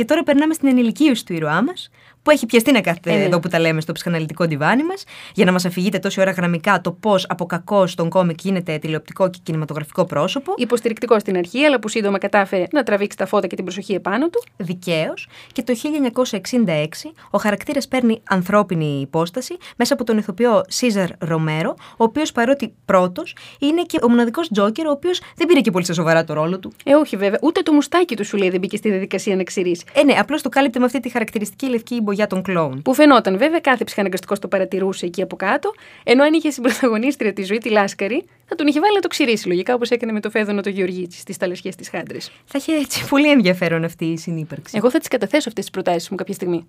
Και 0.00 0.06
τώρα 0.06 0.22
περνάμε 0.22 0.54
στην 0.54 0.68
ενηλικίωση 0.68 1.26
του 1.26 1.32
ήρωά 1.32 1.62
μας, 1.62 1.90
που 2.22 2.30
έχει 2.30 2.46
πιαστεί 2.46 2.72
να 2.72 2.80
κάθεται 2.80 3.12
Ε, 3.12 3.16
ναι. 3.16 3.24
εδώ 3.24 3.40
που 3.40 3.48
τα 3.48 3.58
λέμε 3.58 3.80
στο 3.80 3.92
ψυχαναλυτικό 3.92 4.44
διβάνι 4.44 4.84
μας, 4.84 5.04
για 5.34 5.44
να 5.44 5.52
μας 5.52 5.64
αφηγείτε 5.64 5.98
τόση 5.98 6.20
ώρα 6.20 6.30
γραμμικά 6.30 6.80
το 6.80 6.92
πώς 6.92 7.26
από 7.28 7.46
κακό 7.46 7.86
στον 7.86 8.08
κόμικ 8.08 8.40
γίνεται 8.42 8.78
τηλεοπτικό 8.78 9.30
και 9.30 9.38
κινηματογραφικό 9.42 10.04
πρόσωπο. 10.04 10.54
Υποστηρικτικό 10.56 11.18
στην 11.18 11.36
αρχή, 11.36 11.64
αλλά 11.64 11.78
που 11.78 11.88
σύντομα 11.88 12.18
κατάφερε 12.18 12.64
να 12.72 12.82
τραβήξει 12.82 13.16
τα 13.16 13.26
φώτα 13.26 13.46
και 13.46 13.54
την 13.54 13.64
προσοχή 13.64 13.92
επάνω 13.92 14.28
του. 14.28 14.44
Δικαίως, 14.56 15.28
και 15.52 15.62
το 15.62 15.74
1966 15.74 17.12
ο 17.30 17.38
χαρακτήρας 17.38 17.88
παίρνει 17.88 18.20
ανθρώπινη 18.28 19.00
υπόσταση 19.00 19.56
μέσα 19.76 19.94
από 19.94 20.04
τον 20.04 20.18
ηθοποιό 20.18 20.62
Σίζαρ 20.68 21.08
Ρομέρο, 21.18 21.74
ο 21.78 22.04
οποίος 22.04 22.32
παρότι 22.32 22.74
πρώτος 22.84 23.36
είναι 23.58 23.82
και 23.82 23.98
ο 24.02 24.08
μοναδικό 24.08 24.42
Τζόκερ, 24.52 24.86
ο 24.86 24.90
οποίος 24.90 25.20
δεν 25.36 25.46
πήρε 25.46 25.60
και 25.60 25.70
πολύ 25.70 25.84
στα 25.84 25.94
σοβαρά 25.94 26.24
το 26.24 26.34
ρόλο 26.34 26.58
του. 26.58 26.72
Ε, 26.84 26.94
όχι 26.94 27.16
βέβαια, 27.16 27.38
ούτε 27.42 27.60
το 27.62 27.72
μουστάκι 27.72 28.16
του 28.16 28.24
σου 28.24 28.36
λέει 28.36 28.50
δεν 28.50 28.60
μπήκε 28.60 28.76
στη 28.76 28.90
διαδικασία 28.90 29.36
να 29.36 29.42
ξηρίσει. 29.42 29.84
Ε, 29.92 30.04
ναι, 30.04 30.12
απλώς 30.12 30.42
το 30.42 30.48
κάλυπτε 30.48 30.78
με 30.78 30.84
αυτή 30.84 31.00
τη 31.00 31.08
χαρακτηριστική 31.08 31.66
λευκή 31.66 32.00
μπογιά 32.00 32.26
των 32.26 32.42
κλόουν. 32.42 32.82
Που 32.82 32.94
φαινόταν 32.94 33.38
βέβαια, 33.38 33.60
κάθε 33.60 33.84
ψυχαναγκαστικό 33.84 34.38
το 34.38 34.48
παρατηρούσε 34.48 35.06
εκεί 35.06 35.22
από 35.22 35.36
κάτω, 35.36 35.72
ενώ 36.04 36.22
αν 36.22 36.32
είχε 36.32 36.50
συμπροταγωνίστρια 36.50 37.32
τη 37.32 37.42
ζωή 37.42 37.58
τη 37.58 37.68
Λάσκαρη, 37.68 38.24
θα 38.44 38.54
τον 38.54 38.66
είχε 38.66 38.80
βάλει 38.80 38.94
να 38.94 39.00
το 39.00 39.08
ξηρίσει 39.08 39.48
λογικά 39.48 39.74
όπως 39.74 39.90
έκανε 39.90 40.12
με 40.12 40.20
το 40.20 40.30
Φέδωνο 40.30 40.60
το 40.60 40.68
Γεωργίτσι 40.68 41.18
στις 41.18 41.36
ταλασιέ 41.36 41.70
της 41.76 41.88
Χάντρε. 41.88 42.18
Θα 42.44 42.58
είχε 42.58 42.72
έτσι 42.72 43.08
πολύ 43.08 43.30
ενδιαφέρον 43.30 43.84
αυτή 43.84 44.04
η 44.04 44.18
συνύπαρξη. 44.18 44.76
Εγώ 44.76 44.90
θα 44.90 44.98
τις 44.98 45.08
καταθέσω 45.08 45.48
αυτές 45.48 45.64
τις 45.64 45.70
προτάσεις 45.70 46.08
μου 46.08 46.16
κάποια 46.16 46.34
στιγμή. 46.34 46.66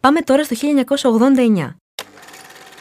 Πάμε 0.00 0.20
τώρα 0.20 0.44
στο 0.44 0.56
1989. 0.56 1.85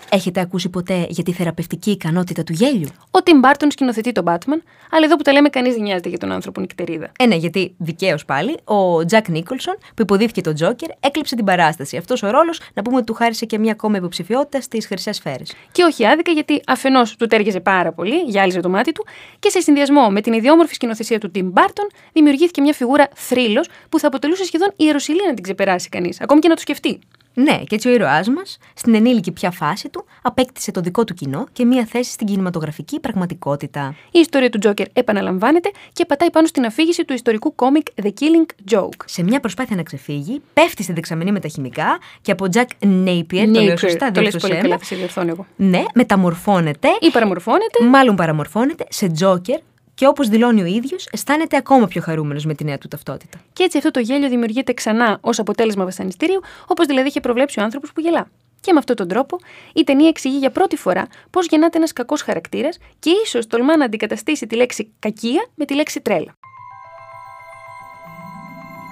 Έχετε 0.09 0.39
ακούσει 0.39 0.69
ποτέ 0.69 1.05
για 1.09 1.24
τη 1.24 1.31
θεραπευτική 1.31 1.91
ικανότητα 1.91 2.43
του 2.43 2.53
γέλιου; 2.53 2.88
Ο 3.12 3.24
Τιμ 3.24 3.39
Μπάρτον 3.39 3.71
σκηνοθετεί 3.71 4.12
τον 4.12 4.24
Batman, 4.27 4.62
αλλά 4.91 5.05
εδώ 5.05 5.15
που 5.15 5.21
τα 5.21 5.31
λέμε, 5.31 5.50
κανείς 5.50 5.74
δεν 5.74 5.83
νοιάζεται 5.83 6.09
για 6.09 6.17
τον 6.17 6.31
άνθρωπο 6.31 6.59
νυχτερίδα. 6.59 7.12
Ε, 7.19 7.25
ναι, 7.25 7.35
γιατί 7.35 7.75
δικαίως 7.77 8.25
πάλι 8.25 8.57
ο 8.63 9.05
Τζακ 9.05 9.29
Νίκολσον, 9.29 9.77
που 9.95 10.01
υποδίθηκε 10.01 10.41
τον 10.41 10.55
Τζόκερ, 10.55 10.89
έκλειψε 11.00 11.35
την 11.35 11.45
παράσταση. 11.45 11.97
Αυτός 11.97 12.24
ο 12.24 12.29
ρόλος, 12.29 12.59
να 12.74 12.81
πούμε 12.81 12.95
ότι 12.95 13.05
του 13.05 13.13
χάρισε 13.13 13.45
και 13.45 13.57
μια 13.59 13.71
ακόμα 13.71 13.97
υποψηφιότητα 13.97 14.62
στις 14.62 14.85
χρυσές 14.88 15.15
σφαίρες. 15.15 15.53
Και 15.71 15.83
όχι 15.83 16.05
άδικα, 16.05 16.31
γιατί 16.31 16.62
αφενός 16.67 17.15
του 17.15 17.27
τέριαζε 17.27 17.59
πάρα 17.59 17.91
πολύ, 17.91 18.15
γυάλιζε 18.15 18.59
το 18.59 18.69
μάτι 18.69 18.91
του, 18.91 19.05
και 19.39 19.50
σε 19.50 19.59
συνδυασμό 19.59 20.09
με 20.09 20.21
την 20.21 20.33
ιδιόμορφη 20.33 20.74
σκηνοθεσία 20.74 21.19
του 21.19 21.31
Τιμ 21.31 21.47
Μπάρτον, 21.50 21.88
δημιουργήθηκε 22.13 22.62
μια 22.62 22.74
φιγούρα 22.74 23.09
θρύλος 23.13 23.69
που 23.89 24.00
θα 24.00 24.07
αποτελούσε 24.07 24.43
σχεδόν 24.43 24.74
ιεροσιλή 24.75 25.25
να 25.27 25.33
την 25.33 25.43
ξεπεράσει 25.43 25.89
κανείς, 25.89 26.21
ακόμη 26.21 26.39
και 26.39 26.47
να 26.47 26.55
το 26.55 26.62
σκεφτεί. 26.62 27.00
Ναι, 27.38 27.63
και 27.68 27.75
έτσι 27.75 27.88
ο 27.88 27.92
ήρωάς 27.92 28.27
μας, 28.30 28.58
στην 28.74 28.96
ενήλικη 28.96 29.32
πια 29.32 29.51
φάση 29.51 29.89
του, 29.89 30.06
απέκτησε 30.22 30.72
το 30.72 30.82
δικό 30.82 31.04
του 31.04 31.13
κοινό 31.13 31.46
και 31.51 31.65
μία 31.65 31.86
θέση 31.86 32.12
στην 32.12 32.27
κινηματογραφική 32.27 33.00
πραγματικότητα. 33.00 33.96
Η 34.12 34.20
ιστορία 34.20 34.50
του 34.50 34.58
Τζόκερ 34.60 34.86
επαναλαμβάνεται 34.94 35.72
και 35.94 36.06
πατάει 36.06 36.32
πάνω 36.32 36.48
στην 36.48 36.65
αφήγηση 36.65 37.06
του 37.06 37.13
ιστορικού 37.13 37.56
κόμικ 37.56 37.88
The 38.04 38.06
Killing 38.20 38.75
Joke. 38.75 39.01
Σε 39.06 39.24
μια 39.24 39.39
προσπάθεια 39.39 39.75
να 39.75 39.84
ξεφύγει, 39.84 40.42
πέφτει 40.54 40.84
στη 40.84 40.94
δεξαμενή 40.94 41.32
με 41.32 41.39
τα 41.39 41.48
χημικά 41.48 41.98
και 42.22 42.32
από 42.32 42.46
Jack 42.54 42.88
Napier, 43.06 43.50
το 43.54 43.62
λέω 43.62 43.77
σωστά, 43.77 44.12
το 44.12 44.22
λες 44.22 44.30
διόρθωσέ 44.30 44.48
πολύ 44.48 44.54
με. 44.54 44.62
καλά, 44.62 44.77
θα 44.77 44.84
σε 44.86 44.96
διορθώνω 44.96 45.30
εγώ. 45.30 45.46
Ναι, 45.56 45.84
μεταμορφώνεται, 45.94 46.88
Ή 47.00 47.12
παραμορφώνεται, 47.12 47.86
μάλλον 47.89 48.15
παραμορφώνεται 48.15 48.86
σε 48.89 49.08
Τζόκερ 49.08 49.60
και 49.95 50.07
όπως 50.07 50.27
δηλώνει 50.27 50.61
ο 50.61 50.65
ίδιος, 50.65 51.07
αισθάνεται 51.11 51.57
ακόμα 51.57 51.87
πιο 51.87 52.01
χαρούμενος 52.01 52.45
με 52.45 52.53
τη 52.53 52.63
νέα 52.63 52.77
του 52.77 52.87
ταυτότητα. 52.87 53.37
και 53.53 53.63
έτσι 53.63 53.77
αυτό 53.77 53.91
το 53.91 53.99
γέλιο 53.99 54.29
δημιουργείται 54.29 54.73
ξανά 54.73 55.17
ως 55.21 55.39
αποτέλεσμα 55.39 55.83
βασανιστήριου, 55.83 56.39
όπως 56.67 56.85
δηλαδή 56.85 57.07
είχε 57.07 57.19
προβλέψει 57.19 57.59
ο 57.59 57.63
άνθρωπος 57.63 57.91
που 57.93 58.01
γελά. 58.01 58.27
Και 58.61 58.73
με 58.73 58.79
αυτόν 58.79 58.95
τον 58.95 59.07
τρόπο 59.07 59.37
η 59.73 59.83
ταινία 59.83 60.07
εξηγεί 60.07 60.37
για 60.37 60.51
πρώτη 60.51 60.75
φορά 60.75 61.07
πώς 61.29 61.47
γεννάται 61.47 61.77
ένας 61.77 61.93
κακός 61.93 62.21
χαρακτήρας 62.21 62.77
και 62.99 63.09
ίσως 63.25 63.47
τολμά 63.47 63.77
να 63.77 63.85
αντικαταστήσει 63.85 64.47
τη 64.47 64.55
λέξη 64.55 64.93
κακία 64.99 65.47
με 65.55 65.65
τη 65.65 65.73
λέξη 65.73 66.01
τρέλα. 66.01 66.35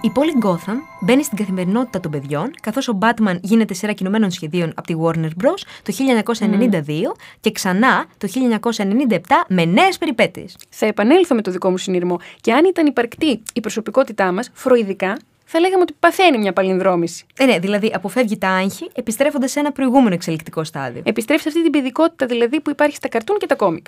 Η 0.05 0.10
πόλη 0.10 0.33
Gotham 0.43 0.75
μπαίνει 1.00 1.24
στην 1.24 1.38
καθημερινότητα 1.38 2.00
των 2.00 2.12
παιδιών, 2.12 2.51
καθώς 2.62 2.88
ο 2.88 2.98
Batman 3.01 3.38
γίνεται 3.41 3.74
σειρά 3.74 3.93
κινουμένων 3.93 4.31
σχεδίων 4.31 4.72
από 4.75 4.88
τη 4.88 4.95
Warner 5.01 5.29
Bros. 5.43 5.62
το 5.83 5.93
1992 5.93 7.15
και 7.39 7.51
ξανά 7.51 8.05
το 8.17 8.27
1997 9.07 9.17
με 9.48 9.65
νέες 9.65 9.98
περιπέτειες. 9.98 10.57
Θα 10.69 10.86
επανέλθω 10.86 11.36
με 11.36 11.41
το 11.41 11.51
δικό 11.51 11.69
μου 11.69 11.77
συνειρμό 11.77 12.19
και 12.41 12.53
αν 12.53 12.65
ήταν 12.65 12.86
υπαρκτή 12.86 13.43
η 13.53 13.60
προσωπικότητά 13.60 14.31
μας, 14.31 14.50
φροηδικά, 14.53 15.17
θα 15.55 15.62
λέγαμε 15.62 15.81
ότι 15.81 15.93
παθαίνει 16.00 16.38
μια 16.38 16.53
παλινδρόμηση. 16.53 17.25
Ε, 17.38 17.45
ναι, 17.45 17.60
δηλαδή 17.60 17.91
αποφεύγει 17.95 18.38
τα 18.38 18.50
άγχη 18.50 18.89
επιστρέφοντας 18.93 19.51
σε 19.51 19.60
ένα 19.60 19.72
προηγούμενο 19.72 20.13
εξελικτικό 20.13 20.63
στάδιο. 20.63 21.01
Επιστρέφει 21.05 21.41
σε 21.41 21.48
αυτή 21.48 21.62
την 21.62 21.72
παιδικότητα 21.72 22.25
δηλαδή 22.25 22.62
που 22.62 22.69
υπάρχει 22.69 22.95
στα 22.95 23.07
καρτούν 23.07 23.38
και 23.38 23.45
τα 23.45 23.55
κόμικ. 23.55 23.86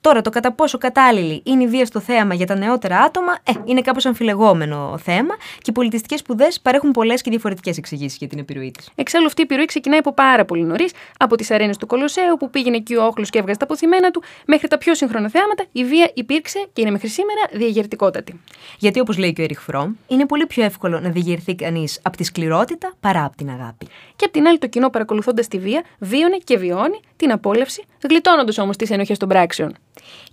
Τώρα, 0.00 0.20
το 0.20 0.30
κατά 0.30 0.52
πόσο 0.52 0.78
κατάλληλη 0.78 1.42
είναι 1.44 1.62
η 1.62 1.66
βία 1.66 1.86
στο 1.86 2.00
θέαμα 2.00 2.34
για 2.34 2.46
τα 2.46 2.56
νεότερα 2.56 2.98
άτομα, 2.98 3.38
ε, 3.44 3.52
είναι 3.64 3.80
κάπως 3.80 4.06
αμφιλεγόμενο 4.06 4.98
θέμα 5.02 5.34
και 5.36 5.70
οι 5.70 5.72
πολιτιστικές 5.72 6.20
σπουδές 6.20 6.60
παρέχουν 6.60 6.90
πολλές 6.90 7.22
και 7.22 7.30
διαφορετικές 7.30 7.76
εξηγήσεις 7.76 8.18
για 8.18 8.28
την 8.28 8.38
επιρροή 8.38 8.70
της. 8.70 8.88
Εξάλλου, 8.94 9.26
αυτή 9.26 9.40
η 9.40 9.44
επιρροή 9.44 9.64
ξεκινάει 9.64 9.98
από 9.98 10.12
πάρα 10.12 10.44
πολύ 10.44 10.62
νωρίς, 10.62 10.92
από 11.18 11.36
τις 11.36 11.50
αρένες 11.50 11.76
του 11.76 11.86
Κολοσσέου 11.86 12.36
που 12.36 12.50
πήγαινε 12.50 12.76
εκεί 12.76 12.94
ο 12.96 13.04
όχλος 13.04 13.30
και 13.30 13.38
έβγαζε 13.38 13.58
τα 13.58 13.64
αποθυμένα 13.64 14.10
του, 14.10 14.22
μέχρι 14.46 14.68
τα 14.68 14.78
πιο 14.78 14.94
σύγχρονα 14.94 15.28
θέαματα, 15.28 15.64
η 15.72 15.84
βία 15.84 16.10
υπήρξε 16.14 16.66
και 16.72 16.80
είναι 16.80 16.90
μέχρι 16.90 17.08
σήμερα 17.08 17.40
διαγερτικότατη. 17.52 18.40
Γιατί, 18.78 19.00
όπως 19.00 19.18
λέει 19.18 19.32
και 19.32 19.40
ο 19.40 19.44
Εριχ 19.44 19.60
Φρόμ, 19.60 19.92
είναι 20.06 20.26
πολύ 20.26 20.46
πιο 20.46 20.64
εύκολο 20.64 20.99
να 21.00 21.10
διηγερθεί 21.10 21.54
κανείς 21.54 22.00
από 22.02 22.16
τη 22.16 22.24
σκληρότητα 22.24 22.92
παρά 23.00 23.24
από 23.24 23.36
την 23.36 23.50
αγάπη. 23.50 23.86
Και 24.16 24.24
απ' 24.24 24.32
την 24.32 24.46
άλλη, 24.46 24.58
το 24.58 24.66
κοινό 24.66 24.90
παρακολουθώντας 24.90 25.48
τη 25.48 25.58
βία, 25.58 25.82
βίωνε 25.98 26.36
και 26.44 26.56
βιώνει 26.56 27.00
την 27.16 27.32
απόλαυση, 27.32 27.84
γλιτώνοντας 28.08 28.58
όμως 28.58 28.76
τις 28.76 28.90
ενοχές 28.90 29.18
των 29.18 29.28
πράξεων. 29.28 29.76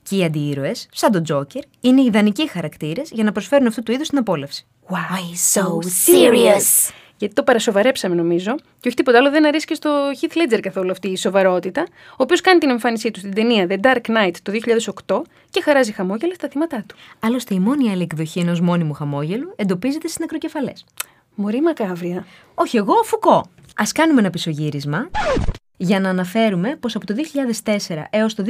Και 0.04 0.16
οι 0.16 0.24
αντιήρωες, 0.24 0.88
σαν 0.92 1.12
τον 1.12 1.24
Τζόκερ, 1.24 1.62
είναι 1.82 2.02
ιδανικοί 2.02 2.50
χαρακτήρες 2.50 3.10
για 3.12 3.24
να 3.24 3.32
προσφέρουν 3.32 3.68
αυτού 3.68 3.84
του 3.84 3.92
είδους 3.92 4.08
την 4.08 4.18
απόλαυση. 4.18 4.66
Why 4.90 5.56
so 5.56 5.64
serious? 6.08 6.92
Γιατί 7.18 7.34
το 7.34 7.44
παρασοβαρέψαμε 7.44 8.16
νομίζω, 8.16 8.56
και 8.56 8.88
όχι 8.88 8.96
τίποτα 8.96 9.18
άλλο, 9.18 9.30
δεν 9.30 9.46
αρέσει 9.46 9.66
και 9.66 9.74
στο 9.74 9.90
Heath 10.22 10.38
Ledger 10.38 10.60
καθόλου 10.62 10.92
αυτή 10.92 11.08
η 11.08 11.18
σοβαρότητα, 11.18 11.82
ο 12.12 12.16
οποίος 12.18 12.42
κάνει 12.42 12.60
την 12.60 12.70
εμφάνισή 12.70 13.12
του 13.12 13.20
στην 13.20 13.34
ταινία 13.34 13.68
The 13.70 13.80
Dark 13.82 14.02
Knight 14.08 14.36
το 14.44 14.52
2008 15.08 15.22
και 15.50 15.62
χαράζει 15.62 15.92
χαμόγελα 15.92 16.34
στα 16.34 16.48
θύματα 16.48 16.84
του. 16.88 16.96
Άλλωστε, 17.20 17.54
η 17.54 17.60
μόνη 17.60 17.92
άλλη 17.92 18.02
εκδοχή 18.02 18.40
ενός 18.40 18.62
μόνιμου 18.62 18.94
χαμόγελου 18.94 19.54
εντοπίζεται 19.56 20.08
στις 20.08 20.20
νεκροκεφαλές. 20.20 20.86
Μωρή 21.36 21.62
μακάβρια. 21.62 22.26
Όχι 22.56 22.78
εγώ, 22.78 22.94
Φουκώ. 23.04 23.38
Α 23.76 23.84
κάνουμε 23.94 24.20
ένα 24.20 24.30
πισωγύρισμα 24.30 25.10
για 25.78 26.00
να 26.00 26.10
αναφέρουμε 26.10 26.76
πως 26.80 26.96
από 26.96 27.06
το 27.06 27.14
2004 27.64 27.74
έως 28.10 28.36
το 28.36 28.44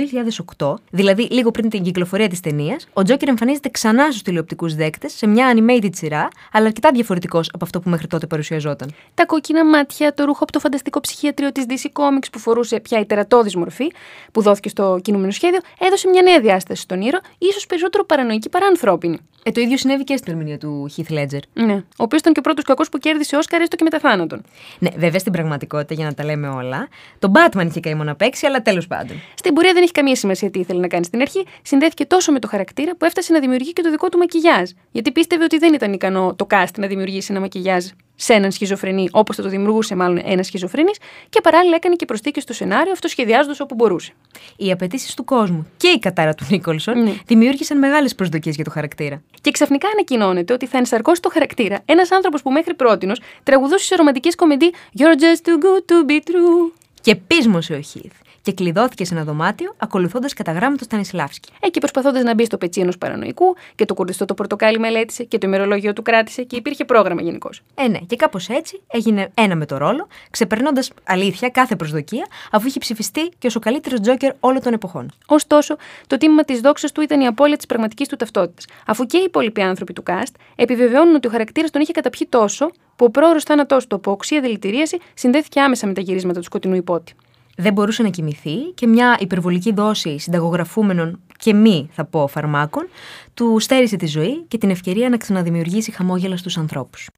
2008, 0.57 0.73
δηλαδή 0.89 1.27
λίγο 1.31 1.51
πριν 1.51 1.69
την 1.69 1.83
κυκλοφορία 1.83 2.27
της 2.27 2.39
ταινίας, 2.39 2.87
ο 2.93 3.03
Τζόκερ 3.03 3.29
εμφανίζεται 3.29 3.69
ξανά 3.69 4.03
στους 4.03 4.21
τηλεοπτικούς 4.21 4.75
δέκτες 4.75 5.13
σε 5.13 5.27
μια 5.27 5.55
animated 5.55 5.89
σειρά, 5.95 6.27
αλλά 6.51 6.65
αρκετά 6.65 6.91
διαφορετικός 6.93 7.49
από 7.53 7.65
αυτό 7.65 7.79
που 7.79 7.89
μέχρι 7.89 8.07
τότε 8.07 8.27
παρουσιαζόταν. 8.27 8.89
Τα 9.13 9.25
κόκκινα 9.25 9.65
μάτια, 9.65 10.13
το 10.13 10.23
ρούχο 10.25 10.43
από 10.43 10.51
το 10.51 10.59
φανταστικό 10.59 10.99
ψυχιατρίο 10.99 11.51
της 11.51 11.65
DC 11.67 11.85
Comics 11.85 12.27
που 12.31 12.39
φορούσε 12.39 12.79
πια 12.79 12.99
η 12.99 13.05
τερατώδης 13.05 13.55
μορφή 13.55 13.91
που 14.31 14.41
δόθηκε 14.41 14.69
στο 14.69 14.99
κινούμενο 15.01 15.31
σχέδιο, 15.31 15.59
έδωσε 15.79 16.09
μια 16.09 16.21
νέα 16.21 16.39
διάσταση 16.39 16.81
στον 16.81 17.01
ήρωα, 17.01 17.21
ίσως 17.37 17.65
περισσότερο 17.65 18.05
παρανοϊκή 18.05 18.49
παρά 18.49 18.65
ανθρώπινη. 18.65 19.19
Ε, 19.43 19.51
το 19.51 19.61
ίδιο 19.61 19.77
συνέβη 19.77 20.03
και 20.03 20.17
στην 20.17 20.33
ερμηνεία 20.33 20.57
του 20.57 20.89
Heath 20.95 21.13
Ledger. 21.13 21.39
Ναι. 21.53 21.73
Ο 21.73 22.03
οποίος 22.03 22.21
ήταν 22.21 22.33
και 22.33 22.39
ο 22.39 22.41
πρώτος 22.41 22.63
κακός 22.63 22.89
που 22.89 22.97
κέρδισε 22.97 23.35
Όσκαρ 23.35 23.61
έστω 23.61 23.75
και 23.75 23.83
μετά 23.83 23.99
θάνατον. 23.99 24.41
Ναι, 24.79 24.89
βέβαια 24.97 25.19
στην 25.19 25.31
πραγματικότητα, 25.31 25.93
για 25.93 26.05
να 26.05 26.13
τα 26.13 26.23
λέμε 26.23 26.47
όλα, 26.47 26.87
τον 27.19 27.31
Batman 27.35 27.65
είχε 27.69 27.79
καημό 27.79 28.03
να 28.03 28.15
παίξει, 28.15 28.45
αλλά 28.45 28.61
τέλος 28.61 28.87
πάντων. 28.87 29.21
Στην 29.35 29.53
πορεία 29.53 29.73
δεν 29.73 29.83
έχει 29.83 29.91
καμία 29.91 30.15
σημασία 30.15 30.49
τι 30.49 30.59
ήθελε 30.59 30.79
να 30.79 30.87
κάνει 30.87 31.05
στην 31.05 31.21
αρχή. 31.21 31.45
Συνδέθηκε 31.61 32.05
τόσο 32.05 32.31
με 32.31 32.39
το 32.39 32.47
χαρακτήρα 32.47 32.95
που 32.95 33.05
έφτασε 33.05 33.33
να 33.33 33.39
δημιουργεί 33.39 33.73
και 33.73 33.81
το 33.81 33.91
δικό 33.91 34.09
του 34.09 34.17
μακιγιάζ. 34.17 34.69
Γιατί 34.91 35.11
πίστευε 35.11 35.43
ότι 35.43 35.57
δεν 35.57 35.73
ήταν 35.73 35.93
ικανό 35.93 36.35
το 36.35 36.47
cast 36.49 36.77
να 36.77 36.87
δημιουργήσει 36.87 37.27
ένα 37.31 37.39
μακιγιάζ 37.39 37.85
σε 38.19 38.33
έναν 38.33 38.51
σχιζοφρενή, 38.51 39.09
όπως 39.11 39.35
θα 39.35 39.41
το 39.43 39.49
δημιουργούσε 39.49 39.95
μάλλον 39.95 40.21
ένας 40.25 40.45
σχιζοφρενή, 40.45 40.91
και 41.29 41.41
παράλληλα 41.41 41.75
έκανε 41.75 41.95
και 41.95 42.05
προσθήκες 42.05 42.43
στο 42.43 42.53
σενάριο, 42.53 42.91
αυτοσχεδιάζοντας 42.91 43.59
όπου 43.59 43.75
μπορούσε. 43.75 44.11
Οι 44.57 44.71
απαιτήσεις 44.71 45.13
του 45.13 45.23
κόσμου 45.23 45.67
και 45.77 45.87
η 45.87 45.99
κατάρα 45.99 46.33
του 46.33 46.45
Νίκολσον 46.49 47.03
Ναι. 47.03 47.13
δημιούργησαν 47.25 47.77
μεγάλες 47.77 48.15
προσδοκίες 48.15 48.55
για 48.55 48.63
το 48.63 48.69
χαρακτήρα. 48.69 49.21
Και 49.41 49.51
ξαφνικά 49.51 49.87
ανακοινώνεται 49.87 50.53
ότι 50.53 50.65
θα 50.65 50.77
ενσαρκώσει 50.77 51.21
το 51.21 51.29
χαρακτήρα 51.29 51.79
ένας 51.85 52.11
άνθρωπος 52.11 52.41
που 52.41 52.51
μέχρι 52.51 52.73
πρώτη 52.73 53.11
τραγουδούσε 53.43 53.85
σε 53.85 53.95
ρομαντικές 53.95 54.35
κομεντί 54.35 54.73
You're 54.99 55.01
just 55.03 55.47
too 55.49 55.57
good 55.63 55.81
to 55.91 56.11
be 56.11 56.19
true. 56.31 56.71
Και 57.07 57.15
πείσμωσε 57.15 57.73
ο 57.73 57.81
Χιθ 57.81 58.11
και 58.47 58.53
κλειδώθηκε 58.53 59.05
σε 59.05 59.13
ένα 59.13 59.23
δωμάτιο 59.23 59.73
ακολουθώντας 59.77 60.33
κατά 60.33 60.51
γράμμα 60.51 60.75
το 60.75 60.83
Στανισλάβσκι. 60.83 61.49
Εκεί 61.59 61.79
προσπαθώντας 61.79 62.23
να 62.23 62.33
μπει 62.33 62.45
στο 62.45 62.57
πετσί 62.57 62.81
ενός 62.81 62.97
παρανοϊκού 62.97 63.55
και 63.75 63.85
το 63.85 63.93
κουρδιστό 63.93 64.25
το 64.25 64.33
πορτοκάλι 64.33 64.79
μελέτησε 64.79 65.23
και 65.23 65.37
το 65.37 65.47
ημερολόγιο 65.47 65.93
του 65.93 66.01
κράτησε 66.01 66.43
και 66.43 66.55
υπήρχε 66.55 66.85
πρόγραμμα 66.85 67.21
γενικώς. 67.21 67.61
Ε, 67.75 67.87
ναι, 67.87 67.97
και 67.97 68.15
κάπως 68.15 68.49
έτσι 68.49 68.81
έγινε 68.87 69.31
ένα 69.33 69.55
με 69.55 69.65
το 69.65 69.77
ρόλο, 69.77 70.07
ξεπερνώντας 70.31 70.91
αλήθεια 71.03 71.49
κάθε 71.49 71.75
προσδοκία, 71.75 72.27
αφού 72.51 72.67
είχε 72.67 72.79
ψηφιστεί 72.79 73.29
και 73.37 73.47
ως 73.47 73.55
ο 73.55 73.59
καλύτερος 73.59 73.99
Τζόκερ 73.99 74.31
όλων 74.39 74.61
των 74.61 74.73
εποχών. 74.73 75.11
Ωστόσο, 75.25 75.75
το 76.07 76.17
τίμημα 76.17 76.43
της 76.43 76.59
δόξας 76.59 76.91
του 76.91 77.01
ήταν 77.01 77.21
η 77.21 77.27
απώλεια 77.27 77.57
της 77.57 77.65
πραγματικής 77.65 78.07
του 78.07 78.15
ταυτότητας, 78.15 78.65
αφού 78.85 79.05
και 79.05 79.17
οι 79.17 79.23
υπόλοιποι 79.25 79.61
άνθρωποι 79.61 79.93
του 79.93 80.03
cast 80.07 80.33
επιβεβαιώνουν 80.55 81.15
ότι 81.15 81.27
ο 81.27 81.29
χαρακτήρας 81.29 81.71
τον 81.71 81.81
είχε 81.81 81.91
καταπιεί 81.91 82.27
τόσο 82.29 82.71
που 82.95 83.05
ο 83.05 83.09
πρόωρος 83.09 83.43
θάνατός 83.43 83.87
του 83.87 83.95
από 83.95 84.11
οξία 84.11 84.41
δηλητηρίαση 84.41 84.97
συνδέθηκε 85.13 85.59
άμεσα 85.59 85.87
με 85.87 85.93
τα 85.93 86.01
γυρίσματα 86.01 86.39
του 86.39 86.45
σκοτεινού 86.45 86.75
υπότη. 86.75 87.13
Δεν 87.59 87.73
μπορούσε 87.73 88.03
να 88.03 88.09
κοιμηθεί 88.09 88.55
και 88.73 88.87
μια 88.87 89.17
υπερβολική 89.19 89.73
δόση 89.73 90.19
συνταγογραφούμενων 90.19 91.19
και 91.37 91.53
μη, 91.53 91.89
θα 91.91 92.05
πω, 92.05 92.27
φαρμάκων, 92.27 92.87
του 93.33 93.59
στέρισε 93.59 93.95
τη 93.95 94.05
ζωή 94.05 94.45
και 94.47 94.57
την 94.57 94.69
ευκαιρία 94.69 95.09
να 95.09 95.17
ξαναδημιουργήσει 95.17 95.91
χαμόγελα 95.91 96.37
στους 96.37 96.57
ανθρώπους. 96.57 97.09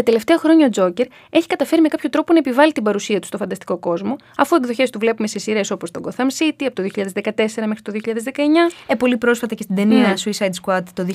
Τα 0.00 0.06
Τα 0.06 0.12
τελευταία 0.12 0.38
χρόνια 0.38 0.66
ο 0.66 0.68
Τζόκερ 0.68 1.06
έχει 1.30 1.46
καταφέρει 1.46 1.80
με 1.82 1.88
κάποιο 1.88 2.08
τρόπο 2.10 2.32
να 2.32 2.38
επιβάλλει 2.38 2.72
την 2.72 2.82
παρουσία 2.82 3.20
του 3.20 3.26
στο 3.26 3.36
φανταστικό 3.36 3.78
κόσμο, 3.78 4.16
αφού 4.36 4.56
εκδοχές 4.56 4.90
του 4.90 4.98
βλέπουμε 4.98 5.28
σε 5.28 5.38
σειρές 5.38 5.70
όπως 5.70 5.90
το 5.90 6.00
Gotham 6.04 6.20
City 6.38 6.64
από 6.66 6.74
το 6.74 6.82
2014 6.82 7.66
μέχρι 7.66 7.82
το 7.82 7.92
2019. 7.92 8.70
Ε, 8.86 8.94
πολύ 8.94 9.16
πρόσφατα 9.16 9.54
και 9.54 9.62
στην 9.62 9.74
ταινία 9.76 9.98
Ναι. 10.08 10.14
Suicide 10.24 10.50
Squad 10.64 10.82
το 10.94 11.06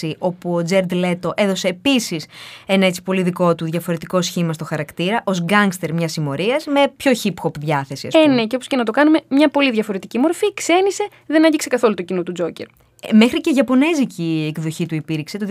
2016, 0.00 0.12
όπου 0.18 0.54
ο 0.54 0.62
Τζέρντ 0.62 0.92
Λέτο 0.92 1.32
έδωσε 1.36 1.68
επίσης 1.68 2.26
ένα 2.66 2.86
έτσι 2.86 3.02
πολύ 3.02 3.22
δικό 3.22 3.54
του 3.54 3.64
διαφορετικό 3.64 4.22
σχήμα 4.22 4.52
στο 4.52 4.64
χαρακτήρα, 4.64 5.20
ως 5.24 5.40
γκάγκστερ 5.42 5.92
μιας 5.94 6.12
συμμορίας 6.12 6.66
με 6.66 6.92
πιο 6.96 7.12
hip 7.22 7.34
hop 7.46 7.58
διάθεση, 7.60 8.06
ας 8.06 8.14
Ε, 8.14 8.18
πούμε. 8.18 8.34
ναι, 8.34 8.46
και 8.46 8.54
όπως 8.54 8.66
και 8.66 8.76
να 8.76 8.84
το 8.84 8.92
κάνουμε, 8.92 9.20
μια 9.28 9.48
πολύ 9.48 9.70
διαφορετική 9.70 10.18
μορφή, 10.18 10.54
ξένησε, 10.54 11.08
δεν 11.26 11.44
άγγιξε 11.44 11.68
καθόλου 11.68 11.94
το 11.94 12.02
κοινό 12.02 12.22
του 12.22 12.32
Τζόκερ. 12.32 12.66
Ε, 13.02 13.16
Μέχρι 13.16 13.40
και 13.40 13.52
Ιαπωνέζικη 13.54 14.46
εκδοχή 14.56 14.86
του 14.86 14.94
υπήρξε 14.94 15.38
το 15.38 15.46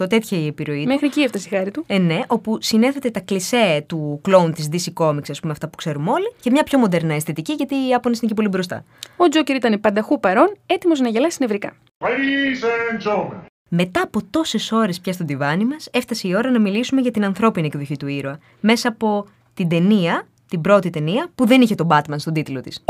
2018, 0.00 0.08
τέτοια 0.08 0.38
η 0.38 0.46
επιρροή 0.46 0.82
του. 0.82 0.88
Μέχρι 0.88 1.06
εκεί 1.06 1.20
έφτασε 1.20 1.48
η 1.52 1.56
χάρη 1.56 1.70
του. 1.70 1.84
Ε, 1.86 1.98
ναι, 1.98 2.20
όπου 2.26 2.58
συνέθετε 2.60 3.10
τα 3.10 3.20
κλισέ 3.20 3.84
του 3.86 4.20
κλόουν 4.22 4.52
της 4.52 4.68
DC 4.72 5.04
Comics, 5.04 5.30
ας 5.30 5.40
πούμε, 5.40 5.52
αυτά 5.52 5.68
που 5.68 5.76
ξέρουμε 5.76 6.10
όλοι, 6.10 6.32
και 6.40 6.50
μια 6.50 6.62
πιο 6.62 6.78
μοντέρνα 6.78 7.14
αισθητική, 7.14 7.52
γιατί 7.52 7.74
οι 7.74 7.88
Ιάπωνες 7.88 8.18
είναι 8.18 8.28
και 8.28 8.34
πολύ 8.34 8.48
μπροστά. 8.48 8.84
Ο 9.16 9.28
Τζόκερ 9.28 9.56
ήταν 9.56 9.80
πανταχού 9.80 10.20
παρόν, 10.20 10.56
έτοιμος 10.66 11.00
να 11.00 11.08
γελάσει 11.08 11.36
νευρικά. 11.40 11.72
Ladies 11.98 12.64
and 12.64 13.10
gentlemen, 13.10 13.44
Μετά 13.68 14.02
από 14.02 14.20
τόσες 14.30 14.72
ώρες 14.72 15.00
πια 15.00 15.12
στον 15.12 15.26
τιβάνι 15.26 15.64
μας, 15.64 15.88
έφτασε 15.92 16.28
η 16.28 16.34
ώρα 16.34 16.50
να 16.50 16.60
μιλήσουμε 16.60 17.00
για 17.00 17.10
την 17.10 17.24
ανθρώπινη 17.24 17.66
εκδοχή 17.66 17.96
του 17.96 18.06
ήρωα. 18.06 18.38
Μέσα 18.60 18.88
από 18.88 19.26
την 19.54 19.68
ταινία, 19.68 20.26
την 20.48 20.60
πρώτη 20.60 20.90
ταινία, 20.90 21.30
που 21.34 21.46
δεν 21.46 21.60
είχε 21.60 21.74
τον 21.74 21.86
Batman 21.90 22.16
στον 22.16 22.32
τίτλο 22.32 22.60
της. 22.60 22.84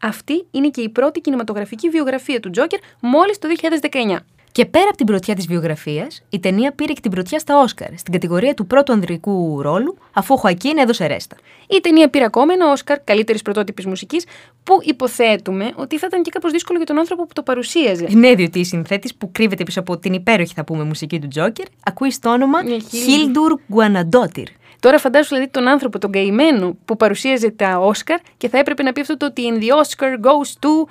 Αυτή 0.00 0.46
είναι 0.50 0.68
και 0.68 0.80
η 0.80 0.88
πρώτη 0.88 1.20
κινηματογραφική 1.20 1.88
βιογραφία 1.88 2.40
του 2.40 2.50
Τζόκερ 2.50 2.78
μόλις 3.00 3.38
το 3.38 3.48
2019. 3.90 4.18
Και 4.52 4.66
πέρα 4.66 4.84
από 4.88 4.96
την 4.96 5.06
πρωτιά 5.06 5.34
της 5.34 5.46
βιογραφίας, 5.46 6.22
η 6.30 6.40
ταινία 6.40 6.72
πήρε 6.72 6.92
και 6.92 7.00
την 7.00 7.10
πρωτιά 7.10 7.38
στα 7.38 7.58
Όσκαρ, 7.58 7.98
στην 7.98 8.12
κατηγορία 8.12 8.54
του 8.54 8.66
πρώτου 8.66 8.92
ανδρικού 8.92 9.62
ρόλου, 9.62 9.96
αφού 10.12 10.34
ο 10.34 10.36
Χωακίν 10.36 10.78
έδωσε 10.78 11.06
ρέστα. 11.06 11.36
Η 11.68 11.80
ταινία 11.80 12.08
πήρε 12.10 12.24
ακόμα 12.24 12.52
ένα 12.52 12.70
Όσκαρ 12.70 13.00
καλύτερης 13.04 13.42
πρωτότυπης 13.42 13.86
μουσικής, 13.86 14.24
που 14.62 14.78
υποθέτουμε 14.82 15.72
ότι 15.74 15.98
θα 15.98 16.06
ήταν 16.06 16.22
και 16.22 16.30
κάπως 16.30 16.52
δύσκολο 16.52 16.78
για 16.78 16.86
τον 16.86 16.98
άνθρωπο 16.98 17.26
που 17.26 17.32
το 17.32 17.42
παρουσίαζε. 17.42 18.06
Ναι, 18.10 18.34
διότι 18.34 18.58
η 18.58 18.64
συνθέτης 18.64 19.14
που 19.14 19.32
κρύβεται 19.32 19.62
πίσω 19.62 19.80
από 19.80 19.98
την 19.98 20.12
υπέροχη, 20.12 20.54
θα 20.54 20.64
πούμε, 20.64 20.84
μουσική 20.84 21.18
του 21.18 21.28
Τζόκερ, 21.28 21.66
ακούει 21.84 22.10
στο 22.10 22.30
όνομα 22.30 22.62
Ναι, 22.62 22.76
Χίλντουρ 22.78 23.60
Γκουαναντότυρ. 23.72 24.48
Τώρα 24.80 24.98
φαντάσου 24.98 25.34
δηλαδή 25.34 25.50
τον 25.50 25.68
άνθρωπο, 25.68 25.98
τον 25.98 26.12
καημένο 26.12 26.76
που 26.84 26.96
παρουσίαζε 26.96 27.50
τα 27.50 27.78
Όσκαρ 27.78 28.18
και 28.36 28.48
θα 28.48 28.58
έπρεπε 28.58 28.82
να 28.82 28.92
πει 28.92 29.00
αυτό 29.00 29.16
το 29.16 29.26
ότι 29.26 29.42
in 29.52 29.62
the 29.62 29.66
Oscar 29.66 30.24
goes 30.24 30.48
to 30.60 30.88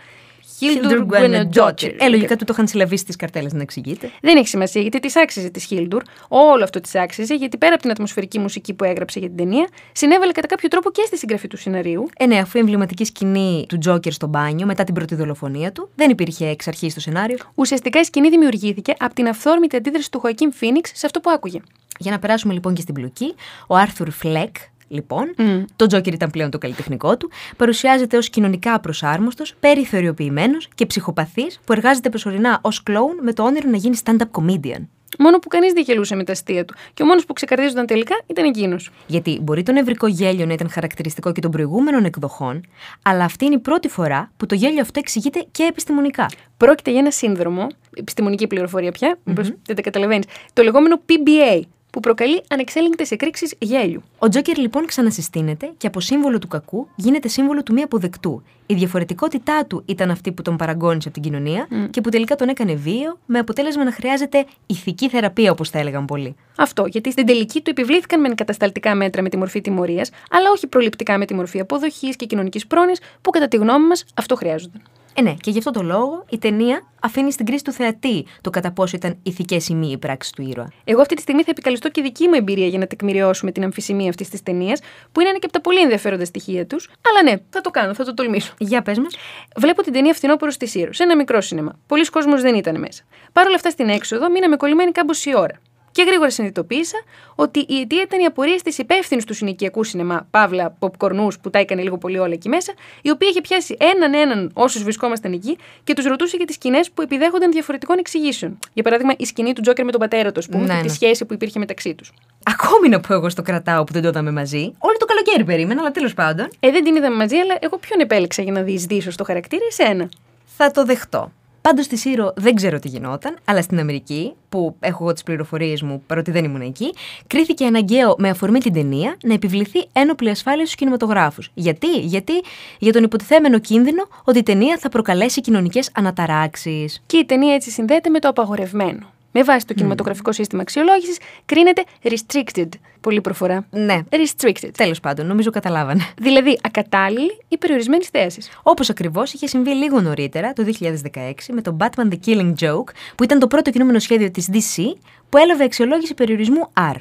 Hildur 0.59 1.05
Guðnadóttir. 1.11 1.95
Ε, 1.97 2.09
λογικά 2.09 2.35
του 2.35 2.45
το 2.45 2.53
είχαν 2.53 2.67
συλλαβήσει 2.67 3.03
στις 3.03 3.15
καρτέλες 3.15 3.53
να 3.53 3.61
εξηγείτε. 3.61 4.11
Δεν 4.21 4.37
έχει 4.37 4.47
σημασία 4.47 4.81
γιατί 4.81 4.99
τη 4.99 5.19
άξιζε 5.19 5.49
της 5.49 5.63
Χίλντουρ. 5.63 6.01
Όλο 6.27 6.63
αυτό 6.63 6.81
τη 6.81 6.99
άξιζε 6.99 7.35
γιατί 7.35 7.57
πέρα 7.57 7.73
από 7.73 7.81
την 7.81 7.91
ατμοσφαιρική 7.91 8.39
μουσική 8.39 8.73
που 8.73 8.83
έγραψε 8.83 9.19
για 9.19 9.27
την 9.27 9.37
ταινία, 9.37 9.67
συνέβαλε 9.91 10.31
κατά 10.31 10.47
κάποιο 10.47 10.67
τρόπο 10.69 10.91
και 10.91 11.03
στη 11.05 11.17
συγγραφή 11.17 11.47
του 11.47 11.57
σεναρίου. 11.57 12.07
Ε, 12.17 12.25
ναι, 12.25 12.37
αφού 12.37 12.57
η 12.57 12.59
εμβληματική 12.59 13.05
σκηνή 13.05 13.65
του 13.67 13.77
Τζόκερ 13.77 14.11
στο 14.11 14.27
μπάνιο 14.27 14.65
μετά 14.65 14.83
την 14.83 14.93
πρώτη 14.93 15.15
δολοφονία 15.15 15.71
του 15.71 15.89
δεν 15.95 16.09
υπήρχε 16.09 16.47
εξ 16.47 16.67
αρχής 16.67 16.91
στο 16.91 17.01
σενάριο. 17.01 17.37
Ουσιαστικά 17.55 17.99
η 17.99 18.03
σκηνή 18.03 18.29
δημιουργήθηκε 18.29 18.93
από 18.99 19.13
την 19.13 19.27
αυθόρμητη 19.27 19.75
αντίδραση 19.75 20.11
του 20.11 20.19
Χωακίν 20.19 20.53
Φίνιξ 20.53 20.91
σε 20.93 21.05
αυτό 21.05 21.19
που 21.19 21.29
άκουγε. 21.29 21.59
Για 21.97 22.11
να 22.11 22.19
περάσουμε 22.19 22.53
λοιπόν 22.53 22.73
και 22.73 22.81
στην 22.81 22.93
πλοκή, 22.93 23.33
ο 23.67 23.75
Άρθουρ 23.75 24.09
Φλεκ, 24.09 24.55
λοιπόν, 24.87 25.33
Μμ. 25.37 25.63
το 25.75 25.85
Τζόκερ 25.87 26.13
ήταν 26.13 26.29
πλέον 26.29 26.49
το 26.49 26.57
καλλιτεχνικό 26.57 27.17
του, 27.17 27.29
παρουσιάζεται 27.57 28.17
ως 28.17 28.29
κοινωνικά 28.29 28.73
απροσάρμοστος, 28.73 29.55
περιθωριοποιημένος 29.59 30.67
και 30.75 30.85
ψυχοπαθής 30.85 31.59
που 31.65 31.73
εργάζεται 31.73 32.09
προσωρινά 32.09 32.59
ως 32.61 32.83
κλόουν 32.83 33.17
με 33.21 33.33
το 33.33 33.43
όνειρο 33.43 33.69
να 33.69 33.77
γίνει 33.77 33.97
stand-up 34.03 34.41
comedian. 34.41 34.81
Μόνο 35.19 35.39
που 35.39 35.47
κανείς 35.47 35.73
δεν 35.73 35.83
γελούσε 35.83 36.15
με 36.15 36.23
τα 36.23 36.31
αστεία 36.31 36.65
του. 36.65 36.73
Και 36.93 37.03
ο 37.03 37.05
μόνος 37.05 37.25
που 37.25 37.33
ξεκαρδίζονταν 37.33 37.85
τελικά 37.85 38.15
ήταν 38.25 38.45
εκείνος. 38.45 38.91
Γιατί 39.07 39.39
μπορεί 39.41 39.63
το 39.63 39.71
νευρικό 39.71 40.07
γέλιο 40.07 40.45
να 40.45 40.53
ήταν 40.53 40.69
χαρακτηριστικό 40.69 41.31
και 41.31 41.41
των 41.41 41.51
προηγούμενων 41.51 42.05
εκδοχών, 42.05 42.61
αλλά 43.01 43.23
αυτή 43.23 43.45
είναι 43.45 43.55
η 43.55 43.59
πρώτη 43.59 43.87
φορά 43.87 44.31
που 44.37 44.45
το 44.45 44.55
γέλιο 44.55 44.81
αυτό 44.81 44.99
εξηγείται 44.99 45.45
και 45.51 45.63
επιστημονικά. 45.63 46.25
Πρόκειται 46.57 46.91
για 46.91 46.99
ένα 46.99 47.11
σύνδρομο, 47.11 47.67
επιστημονική 47.95 48.47
πληροφορία 48.47 48.91
πια, 48.91 49.17
μήπως 49.23 49.51
δεν 49.65 49.75
τα 49.75 49.81
καταλαβαίνεις, 49.81 50.25
το 50.53 50.63
λεγόμενο 50.63 51.01
PBA, 51.05 51.61
που 51.97 52.03
προκαλεί 52.03 52.43
ανεξέλεγκτες 52.47 53.11
εκρήξεις 53.11 53.53
γέλιου. 53.59 54.03
Ο 54.19 54.29
Τζόκερ 54.29 54.57
λοιπόν 54.57 54.85
ξανασυστήνεται 54.85 55.71
και 55.77 55.87
από 55.87 55.99
σύμβολο 55.99 56.39
του 56.39 56.47
κακού 56.47 56.87
γίνεται 56.95 57.27
σύμβολο 57.27 57.63
του 57.63 57.73
μη 57.73 57.81
αποδεκτού. 57.81 58.43
Η 58.65 58.73
διαφορετικότητά 58.73 59.65
του 59.65 59.83
ήταν 59.85 60.11
αυτή 60.11 60.31
που 60.31 60.41
τον 60.41 60.55
παραγκώνησε 60.55 61.07
από 61.07 61.21
την 61.21 61.31
κοινωνία 61.31 61.67
και 61.89 62.01
που 62.01 62.09
τελικά 62.09 62.35
τον 62.35 62.49
έκανε 62.49 62.73
βίαιο, 62.73 63.17
με 63.25 63.39
αποτέλεσμα 63.39 63.83
να 63.83 63.91
χρειάζεται 63.91 64.45
ηθική 64.65 65.09
θεραπεία, 65.09 65.51
όπως 65.51 65.69
τα 65.69 65.79
έλεγαν 65.79 66.05
πολλοί. 66.05 66.35
Αυτό 66.57 66.85
γιατί 66.85 67.11
στην 67.11 67.25
τελική 67.25 67.61
του 67.61 67.69
επιβλήθηκαν 67.69 68.19
μεν 68.19 68.35
κατασταλτικά 68.35 68.95
μέτρα 68.95 69.21
με 69.21 69.29
τη 69.29 69.37
μορφή 69.37 69.61
τιμωρίας, 69.61 70.09
αλλά 70.31 70.49
όχι 70.51 70.67
προληπτικά 70.67 71.17
με 71.17 71.25
τη 71.25 71.33
μορφή 71.33 71.59
αποδοχής 71.59 72.15
και 72.15 72.25
κοινωνικής 72.25 72.67
πρόνοιας 72.67 72.99
που 73.21 73.29
κατά 73.29 73.47
τη 73.47 73.57
γνώμη 73.57 73.85
μας 73.85 74.03
αυτό 74.13 74.35
χρειάζονταν. 74.35 74.81
Ε, 75.19 75.21
ναι, 75.21 75.33
και 75.33 75.51
γι' 75.51 75.57
αυτό 75.57 75.71
το 75.71 75.83
λόγο 75.83 76.25
η 76.29 76.37
ταινία 76.37 76.81
αφήνει 77.01 77.31
στην 77.31 77.45
κρίση 77.45 77.63
του 77.63 77.71
θεατή 77.71 78.25
το 78.41 78.49
κατά 78.49 78.71
πόσο 78.71 78.95
ήταν 78.95 79.19
ηθικές 79.23 79.67
ή 79.67 79.73
μη 79.73 79.91
οι 79.91 79.97
πράξεις 79.97 80.31
του 80.31 80.41
ήρωα. 80.41 80.71
Εγώ 80.83 81.01
αυτή 81.01 81.15
τη 81.15 81.21
στιγμή 81.21 81.43
θα 81.43 81.51
επικαλεστώ 81.51 81.89
και 81.89 82.01
δική 82.01 82.27
μου 82.27 82.33
εμπειρία 82.33 82.67
για 82.67 82.79
να 82.79 82.87
τεκμηριώσουμε 82.87 83.51
την 83.51 83.63
αμφισημία 83.63 84.09
αυτής 84.09 84.29
της 84.29 84.43
ταινίας, 84.43 84.79
που 85.11 85.19
είναι 85.19 85.29
ένα 85.29 85.37
και 85.39 85.45
από 85.45 85.53
τα 85.53 85.61
πολύ 85.61 85.79
ενδιαφέροντα 85.79 86.25
στοιχεία 86.25 86.65
τους. 86.65 86.89
Αλλά 87.09 87.31
ναι, 87.31 87.41
θα 87.49 87.61
το 87.61 87.69
κάνω, 87.69 87.93
θα 87.93 88.03
το 88.03 88.13
τολμήσω. 88.13 88.53
Για 88.57 88.81
πες 88.81 88.97
μας. 88.97 89.15
Βλέπω 89.55 89.81
την 89.81 89.93
ταινία 89.93 90.13
φθινόπωρο 90.13 90.51
στη 90.51 90.67
Σύρο, 90.67 90.93
σε 90.93 91.03
ένα 91.03 91.15
μικρό 91.15 91.41
σινεμά. 91.41 91.79
Πολλοί 91.87 92.05
κόσμος 92.05 92.41
δεν 92.41 92.55
ήταν 92.55 92.79
μέσα. 92.79 93.03
Παρ' 93.33 93.45
όλα 93.45 93.55
αυτά 93.55 93.69
στην 93.69 93.89
έξοδο 93.89 94.31
μείναμε 94.31 94.55
κολλημένοι 94.55 94.91
κάμποση 94.91 95.37
ώρα. 95.37 95.59
Και 95.97 96.03
γρήγορα 96.03 96.29
συνειδητοποίησα 96.29 96.97
ότι 97.35 97.59
η 97.59 97.79
αιτία 97.79 98.01
ήταν 98.01 98.19
η 98.19 98.25
απορία 98.25 98.59
της 98.63 98.77
υπεύθυνης 98.77 99.25
του 99.25 99.33
συνοικιακού 99.33 99.83
σινεμά, 99.83 100.27
Παύλα 100.31 100.75
Ποπκορνού, 100.79 101.27
που 101.41 101.49
τα 101.49 101.59
έκανε 101.59 101.81
λίγο 101.81 101.97
πολύ 101.97 102.17
όλα 102.17 102.33
εκεί 102.33 102.49
μέσα, 102.49 102.73
η 103.01 103.09
οποία 103.09 103.27
είχε 103.29 103.41
πιάσει 103.41 103.77
έναν 103.79 104.13
έναν 104.13 104.51
όσους 104.53 104.83
βρισκόμασταν 104.83 105.33
εκεί 105.33 105.57
και 105.83 105.93
τους 105.93 106.05
ρωτούσε 106.05 106.37
για 106.37 106.45
τις 106.45 106.55
σκηνές 106.55 106.91
που 106.91 107.01
επιδέχονταν 107.01 107.51
διαφορετικών 107.51 107.97
εξηγήσεων. 107.97 108.59
Για 108.73 108.83
παράδειγμα, 108.83 109.13
η 109.17 109.25
σκηνή 109.25 109.53
του 109.53 109.61
Τζόκερ 109.61 109.85
με 109.85 109.91
τον 109.91 109.99
πατέρα 109.99 110.31
του, 110.31 110.39
ας 110.39 110.47
πούμε, 110.47 110.65
Ναι, 110.65 110.73
και 110.73 110.81
τη 110.81 110.87
ναι. 110.87 110.93
σχέση 110.93 111.25
που 111.25 111.33
υπήρχε 111.33 111.59
μεταξύ 111.59 111.95
τους. 111.95 112.11
Ακόμη 112.43 112.89
να 112.89 112.99
πω 112.99 113.13
εγώ 113.13 113.29
στο 113.29 113.41
κρατάω 113.41 113.83
που 113.83 113.93
δεν 113.93 114.01
το 114.01 114.07
είδαμε 114.07 114.31
μαζί. 114.31 114.73
Όλο 114.77 114.95
το 114.99 115.05
καλοκαίρι 115.05 115.43
περίμενα, 115.43 115.81
αλλά 115.81 115.91
τέλος 115.91 116.13
πάντων. 116.13 116.47
Ε, 116.59 116.71
δεν 116.71 116.83
την 116.83 116.95
είδαμε 116.95 117.15
μαζί, 117.15 117.35
αλλά 117.35 117.57
εγώ 117.59 117.77
ποιον 117.77 117.99
επέλεξα 117.99 118.41
για 118.41 118.51
να 118.51 118.61
διεισδύσω 118.61 119.11
στο 119.11 119.23
χαρακτήρα, 119.23 119.65
εσένα. 119.69 120.09
Θα 120.57 120.71
το 120.71 120.85
δεχτώ. 120.85 121.31
Πάντως 121.67 121.85
στη 121.85 121.97
Σύρο 121.97 122.33
δεν 122.35 122.55
ξέρω 122.55 122.79
τι 122.79 122.87
γινόταν, 122.87 123.37
αλλά 123.45 123.61
στην 123.61 123.79
Αμερική, 123.79 124.33
που 124.49 124.75
έχω 124.79 125.03
εγώ 125.03 125.13
τις 125.13 125.23
πληροφορίες 125.23 125.81
μου 125.81 126.03
παρότι 126.07 126.31
δεν 126.31 126.43
ήμουν 126.43 126.61
εκεί, 126.61 126.93
κρίθηκε 127.27 127.65
αναγκαίο 127.65 128.15
με 128.17 128.29
αφορμή 128.29 128.59
την 128.59 128.73
ταινία 128.73 129.17
να 129.23 129.33
επιβληθεί 129.33 129.85
ένοπλη 129.93 130.29
ασφάλεια 130.29 130.63
στους 130.63 130.75
κινηματογράφους. 130.75 131.51
Γιατί; 131.53 131.99
Γιατί 131.99 132.33
για 132.79 132.91
τον 132.91 133.03
υποτιθέμενο 133.03 133.59
κίνδυνο 133.59 134.07
ότι 134.23 134.39
η 134.39 134.43
ταινία 134.43 134.77
θα 134.77 134.89
προκαλέσει 134.89 135.41
κοινωνικές 135.41 135.89
αναταράξεις. 135.93 137.03
Και 137.05 137.17
η 137.17 137.25
ταινία 137.25 137.53
έτσι 137.53 137.69
συνδέεται 137.69 138.09
με 138.09 138.19
το 138.19 138.27
απαγορευμένο. 138.27 139.16
Με 139.31 139.43
βάση 139.43 139.65
το 139.65 139.73
κινηματογραφικό 139.73 140.31
σύστημα 140.31 140.61
αξιολόγησης, 140.61 141.17
κρίνεται 141.45 141.83
restricted. 142.03 142.69
Πολύ 143.01 143.21
προφορά. 143.21 143.67
Ναι. 143.71 143.99
Restricted. 144.09 144.69
Τέλος 144.77 144.99
πάντων, 144.99 145.25
νομίζω 145.25 145.49
καταλάβανε. 145.49 146.07
Δηλαδή 146.17 146.59
ακατάλληλη 146.63 147.39
ή 147.47 147.57
περιορισμένη 147.57 148.03
θέση. 148.11 148.41
Όπως 148.63 148.89
ακριβώς 148.89 149.33
είχε 149.33 149.47
συμβεί 149.47 149.69
λίγο 149.69 150.01
νωρίτερα, 150.01 150.53
το 150.53 150.63
2016, 150.63 151.33
με 151.51 151.61
το 151.61 151.77
Batman 151.79 152.07
The 152.13 152.17
Killing 152.25 152.53
Joke, 152.59 152.89
που 153.15 153.23
ήταν 153.23 153.39
το 153.39 153.47
πρώτο 153.47 153.71
κινούμενο 153.71 153.99
σχέδιο 153.99 154.31
της 154.31 154.49
DC, 154.51 154.83
που 155.29 155.37
έλαβε 155.37 155.63
αξιολόγηση 155.63 156.13
περιορισμού 156.13 156.69
R. 156.91 156.95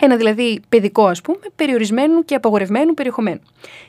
Ένα 0.00 0.16
δηλαδή 0.16 0.60
παιδικό, 0.68 1.06
ας 1.06 1.20
πούμε, 1.20 1.38
περιορισμένου 1.56 2.24
και 2.24 2.34
απαγορευμένου 2.34 2.94
περιεχομένου. 2.94 3.40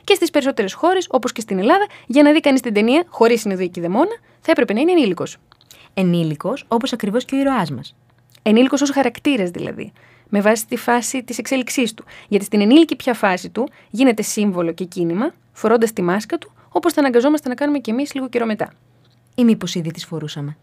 Και 0.04 0.14
στις 0.14 0.30
περισσότερες 0.30 0.72
χώρες, 0.72 1.06
όπως 1.10 1.32
και 1.32 1.40
στην 1.40 1.58
Ελλάδα, 1.58 1.86
για 2.06 2.22
να 2.22 2.32
δει 2.32 2.40
κανείς 2.40 2.60
την 2.60 2.74
ταινία 2.74 3.04
χωρίς 3.08 3.40
συνειδητική 3.40 3.80
δαιμόνα, 3.80 4.18
θα 4.40 4.50
έπρεπε 4.50 4.72
να 4.72 4.80
είναι 4.80 4.90
ενήλικος. 4.90 5.36
Ενήλικος, 5.94 6.64
όπως 6.68 6.92
ακριβώς 6.92 7.24
και 7.24 7.34
ο 7.34 7.38
ήρωάς 7.38 7.70
μας. 7.70 7.94
Ενήλικος 8.42 8.82
ως 8.82 8.90
χαρακτήρα 8.90 9.44
δηλαδή. 9.44 9.92
Με 10.28 10.40
βάση 10.40 10.66
τη 10.66 10.76
φάση 10.76 11.22
της 11.22 11.38
εξέλιξής 11.38 11.94
του. 11.94 12.04
Γιατί 12.28 12.44
στην 12.44 12.60
ενήλικη 12.60 12.96
πια 12.96 13.14
φάση 13.14 13.50
του 13.50 13.68
γίνεται 13.90 14.22
σύμβολο 14.22 14.72
και 14.72 14.84
κίνημα, 14.84 15.34
φορώντας 15.52 15.92
τη 15.92 16.02
μάσκα 16.02 16.38
του, 16.38 16.52
όπως 16.68 16.92
θα 16.92 17.00
αναγκαζόμαστε 17.00 17.48
να 17.48 17.54
κάνουμε 17.54 17.78
κι 17.78 17.90
εμείς 17.90 18.14
λίγο 18.14 18.28
καιρό 18.28 18.46
μετά. 18.46 18.72
Ή 19.34 19.44
μήπως 19.44 19.74
ήδη 19.74 19.90
τις 19.90 20.04
φορούσαμε. 20.04 20.56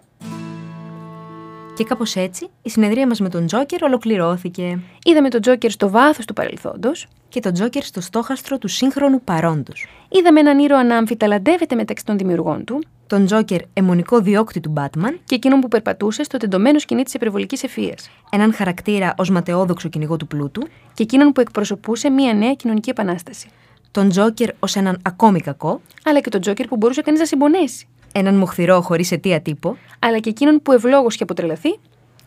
Και 1.78 1.84
κάπως 1.84 2.16
έτσι, 2.16 2.50
η 2.62 2.70
συνεδρία 2.70 3.08
μας 3.08 3.20
με 3.20 3.30
τον 3.30 3.46
Τζόκερ 3.46 3.84
ολοκληρώθηκε. 3.84 4.80
Είδαμε 5.06 5.30
τον 5.30 5.42
Τζόκερ 5.42 5.72
στο 5.72 5.90
βάθος 5.90 6.26
του 6.26 6.34
παρελθόντος, 6.34 7.08
Και 7.30 7.40
τον 7.40 7.54
Τζόκερ 7.54 7.84
στο 7.84 8.02
στόχαστρο 8.02 8.58
του 8.58 8.68
σύγχρονου 8.68 9.22
παρόντος. 9.22 9.88
είδαμε 10.10 10.40
έναν 10.40 10.60
ήρωα 10.60 10.84
να 10.84 10.98
αμφιταλαντεύεται 10.98 11.76
μεταξύ 11.76 12.06
των 12.06 12.18
δημιουργών 12.18 12.63
του 12.63 12.84
Τον 13.08 13.26
Τζόκερ 13.26 13.60
αιμονικό 13.74 14.20
διώκτη 14.20 14.60
του 14.60 14.74
Batman, 14.78 15.13
και 15.26 15.36
εκείνον 15.36 15.60
που 15.60 15.68
περπατούσε 15.68 16.24
στο 16.24 16.38
τεντωμένο 16.38 16.80
σκηνή 16.80 17.04
της 17.04 17.13
υπερβολικής 17.13 17.63
ευφυα. 17.63 17.96
έναν 18.32 18.54
χαρακτήρα 18.54 19.13
ως 19.18 19.30
ματαιόδοξο 19.30 19.90
κυνηγό 19.90 20.18
του 20.18 20.28
πλούτου, 20.28 20.62
Και 20.94 21.04
εκείνον 21.04 21.32
που 21.32 21.42
εκπροσωπούσε 21.42 22.10
μια 22.10 22.34
νέα 22.34 22.54
κοινωνική 22.54 22.90
επανάσταση. 22.90 23.50
τον 23.92 24.10
Τζόκερ 24.10 24.50
ως 24.60 24.76
έναν 24.76 25.00
ακόμη 25.02 25.40
κακό, 25.40 25.82
Αλλά 26.04 26.20
και 26.20 26.30
τον 26.30 26.42
Τζόκερ 26.42 26.68
που 26.68 26.78
μπορούσε 26.78 27.02
κανείς 27.02 27.20
να 27.20 27.26
συμπονέσει. 27.26 27.88
Έναν 28.17 28.36
μοχθηρό 28.36 28.82
χωρίς 28.82 29.12
αιτία 29.12 29.41
τύπο, 29.41 29.77
Αλλά 29.99 30.19
και 30.19 30.30
εκείνον 30.30 30.62
που 30.62 30.71
ευλόγως 30.71 31.13
είχε 31.13 31.23
αποτρελαθεί 31.23 31.80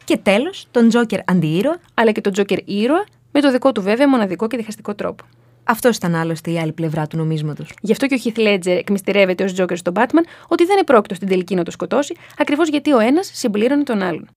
Και 0.04 0.16
τέλος, 0.16 0.66
τον 0.70 0.88
Τζόκερ 0.88 1.20
αντιήρωα. 1.24 1.76
Αλλά 1.94 2.12
και 2.12 2.20
τον 2.20 2.32
Τζόκερ 2.32 2.58
ήρωα, 2.68 3.04
με 3.32 3.40
το 3.40 3.50
δικό 3.50 3.72
του 3.72 3.82
βέβαια 3.82 4.08
μοναδικό 4.08 4.46
και 4.46 4.56
διχαστικό 4.56 4.94
τρόπο. 4.94 5.24
Αυτός 5.64 5.96
ήταν 5.96 6.14
άλλωστε 6.14 6.50
η 6.50 6.58
άλλη 6.58 6.72
πλευρά 6.72 7.06
του 7.06 7.16
νομίσματος. 7.16 7.72
Γι' 7.80 7.92
αυτό 7.92 8.06
και 8.06 8.14
ο 8.14 8.18
Χιθ 8.18 8.36
Λέτζερ 8.36 8.76
εκμυστηρεύεται 8.76 9.44
ως 9.44 9.52
Τζόκερ 9.52 9.76
στον 9.76 9.92
Batman 9.96 10.24
ότι 10.48 10.64
δεν 10.64 10.78
επρόκειτο 10.78 11.14
στην 11.14 11.28
τελική 11.28 11.54
να 11.54 11.62
το 11.62 11.70
σκοτώσει, 11.70 12.14
ακριβώς 12.38 12.68
γιατί 12.68 12.92
ο 12.92 12.98
ένας 12.98 13.30
συμπλήρωνε 13.32 13.82
τον 13.82 14.02
άλλον. 14.02 14.28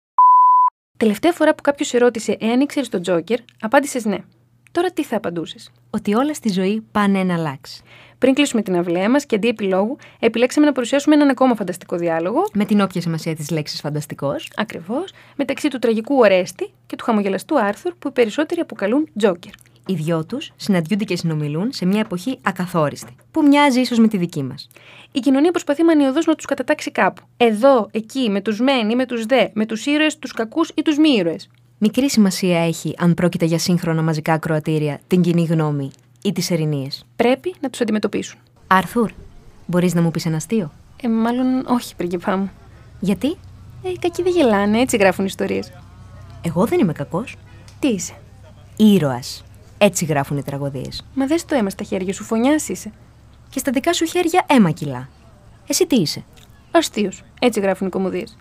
Τελευταία 0.97 1.31
φορά 1.31 1.55
που 1.55 1.61
κάποιος 1.61 1.91
ρώτησε 1.91 2.37
εάν 2.39 2.59
ήξερες 2.59 2.89
τον 2.89 3.01
Τζόκερ, 3.01 3.39
απάντησες 3.61 4.05
ναι. 4.05 4.17
Τώρα 4.71 4.91
τι 4.91 5.03
θα 5.03 5.17
απαντούσες; 5.17 5.71
Ότι 5.89 6.13
όλα 6.13 6.33
στη 6.33 6.49
ζωή 6.49 6.83
πάνε 6.91 7.19
ένα 7.19 7.33
αλλάξει. 7.33 7.83
Πριν 8.23 8.35
κλείσουμε 8.35 8.61
την 8.61 8.75
αυλαία 8.75 9.09
μας 9.09 9.25
και 9.25 9.35
αντί 9.35 9.47
επιλόγου, 9.47 9.97
επιλέξαμε 10.19 10.65
να 10.65 10.71
παρουσιάσουμε 10.71 11.15
έναν 11.15 11.29
ακόμα 11.29 11.55
φανταστικό 11.55 11.97
διάλογο, 11.97 12.41
Με 12.53 12.65
την 12.65 12.81
όποια 12.81 13.01
σημασία 13.01 13.35
της 13.35 13.49
λέξης 13.49 13.79
φανταστικός. 13.79 14.51
ακριβώς, 14.55 15.11
μεταξύ 15.35 15.67
του 15.67 15.79
τραγικού 15.79 16.17
Ορέστη 16.17 16.69
και 16.85 16.95
του 16.95 17.03
χαμογελαστού 17.03 17.59
Άρθουρ 17.59 17.93
που 17.99 18.07
οι 18.07 18.11
περισσότεροι 18.11 18.61
αποκαλούν 18.61 19.07
Τζόκερ. 19.17 19.51
Οι 19.87 19.93
δυο 19.93 20.25
τους 20.25 20.51
συναντιούνται 20.55 21.03
και 21.03 21.15
συνομιλούν 21.15 21.71
σε 21.71 21.85
μια 21.85 21.99
εποχή 21.99 22.39
ακαθόριστη, 22.41 23.15
που 23.31 23.43
μοιάζει 23.43 23.79
ίσως 23.79 23.99
με 23.99 24.07
τη 24.07 24.17
δική 24.17 24.43
μας. 24.43 24.67
Η 25.11 25.19
κοινωνία 25.19 25.51
προσπαθεί 25.51 25.83
μανιωδώς 25.83 26.25
να 26.25 26.35
τους 26.35 26.45
κατατάξει 26.45 26.91
κάπου. 26.91 27.21
Εδώ, 27.37 27.87
εκεί, 27.91 28.29
με 28.29 28.41
τους 28.41 28.59
μεν 28.59 28.89
ή 28.89 28.95
με 28.95 29.05
τους 29.05 29.25
δε, 29.25 29.47
με 29.53 29.65
τους 29.65 29.85
ήρωες, 29.85 30.19
τους 30.19 30.31
κακούς 30.31 30.71
ή 30.75 30.81
τους 30.81 30.97
μη 30.97 31.09
ήρωες. 31.09 31.49
Μικρή 31.77 32.09
σημασία 32.09 32.65
έχει 32.65 32.93
αν 32.97 33.13
πρόκειται 33.13 33.45
για 33.45 33.59
σύγχρονα 33.59 34.01
μαζικά 34.01 34.33
ακροατήρια, 34.33 34.99
την 35.07 35.21
κοινή 35.21 35.43
γνώμη 35.43 35.91
ή 36.23 36.31
τις 36.31 36.51
ερηνίες. 36.51 37.05
Πρέπει 37.15 37.55
να 37.59 37.69
τους 37.69 37.81
αντιμετωπίσουν. 37.81 38.39
Άρθουρ, 38.67 39.11
μπορείς 39.65 39.93
να 39.93 40.01
μου 40.01 40.11
πεις 40.11 40.25
ένα 40.25 40.35
αστείο; 40.35 40.71
Ε, 41.01 41.09
μάλλον 41.09 41.65
όχι, 41.67 41.95
πριγκιπά 41.95 42.37
μου. 42.37 42.51
Γιατί; 42.99 43.37
Ε, 43.83 43.89
οι 43.89 43.97
κακοί 43.99 44.23
δεν 44.23 44.31
γελάνε, 44.31 44.79
έτσι 44.79 44.97
γράφουν 44.97 45.25
ιστορίες. 45.25 45.71
Εγώ 46.41 46.65
δεν 46.65 46.79
είμαι 46.79 46.93
κακός. 46.93 47.35
Τι 47.79 47.87
είσαι; 47.87 48.13
Ήρωας. 48.75 49.43
Έτσι 49.77 50.05
γράφουν 50.05 50.37
οι 50.37 50.43
τραγωδίες. 50.43 51.05
Μα 51.13 51.25
δες 51.25 51.45
το 51.45 51.55
αίμα 51.55 51.69
στα 51.69 51.83
χέρια 51.83 52.13
σου, 52.13 52.23
φωνιάς 52.23 52.69
είσαι. 52.69 52.91
Και 53.49 53.59
στα 53.59 53.71
δικά 53.71 53.93
σου 53.93 54.05
χέρια 54.05 54.45
αίμα 54.47 54.71
κιλά. 54.71 55.09
Εσύ 55.67 55.87
τι 55.87 55.95
είσαι; 55.95 56.23
Αστείος. 56.71 57.23
Έτσι 57.39 57.59
γράφουν 57.59 57.87
οι 57.87 57.89
κομμωδίες. 57.89 58.37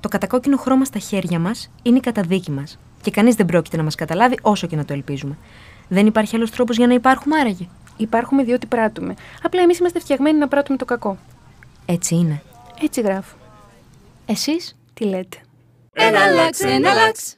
Το 0.00 0.08
κατακόκκινο 0.08 0.56
χρώμα 0.56 0.84
στα 0.84 0.98
χέρια 0.98 1.38
μας 1.38 1.70
είναι 1.82 1.96
η 1.96 2.00
καταδίκη 2.00 2.50
μας. 2.50 2.78
Και 3.00 3.10
κανείς 3.10 3.34
δεν 3.34 3.46
πρόκειται 3.46 3.76
να 3.76 3.82
μας 3.82 3.94
καταλάβει 3.94 4.38
όσο 4.42 4.66
και 4.66 4.76
να 4.76 4.84
το 4.84 4.92
ελπίζουμε. 4.92 5.38
Δεν 5.92 6.06
υπάρχει 6.06 6.36
άλλος 6.36 6.50
τρόπος 6.50 6.76
για 6.76 6.86
να 6.86 6.94
υπάρχουμε 6.94 7.38
άραγε. 7.38 7.68
Υπάρχουμε 7.96 8.42
διότι 8.42 8.66
πράττουμε. 8.66 9.14
Απλά 9.42 9.62
εμείς 9.62 9.78
είμαστε 9.78 10.00
φτιαγμένοι 10.00 10.38
να 10.38 10.48
πράττουμε 10.48 10.78
το 10.78 10.84
κακό. 10.84 11.18
Έτσι 11.86 12.14
είναι. 12.14 12.42
Έτσι 12.82 13.00
γράφω. 13.00 13.36
Εσείς 14.26 14.76
Τι 14.94 15.04
λέτε; 15.04 15.36
Εναλλάξ, 15.92 16.60
εναλλάξ. 16.60 17.36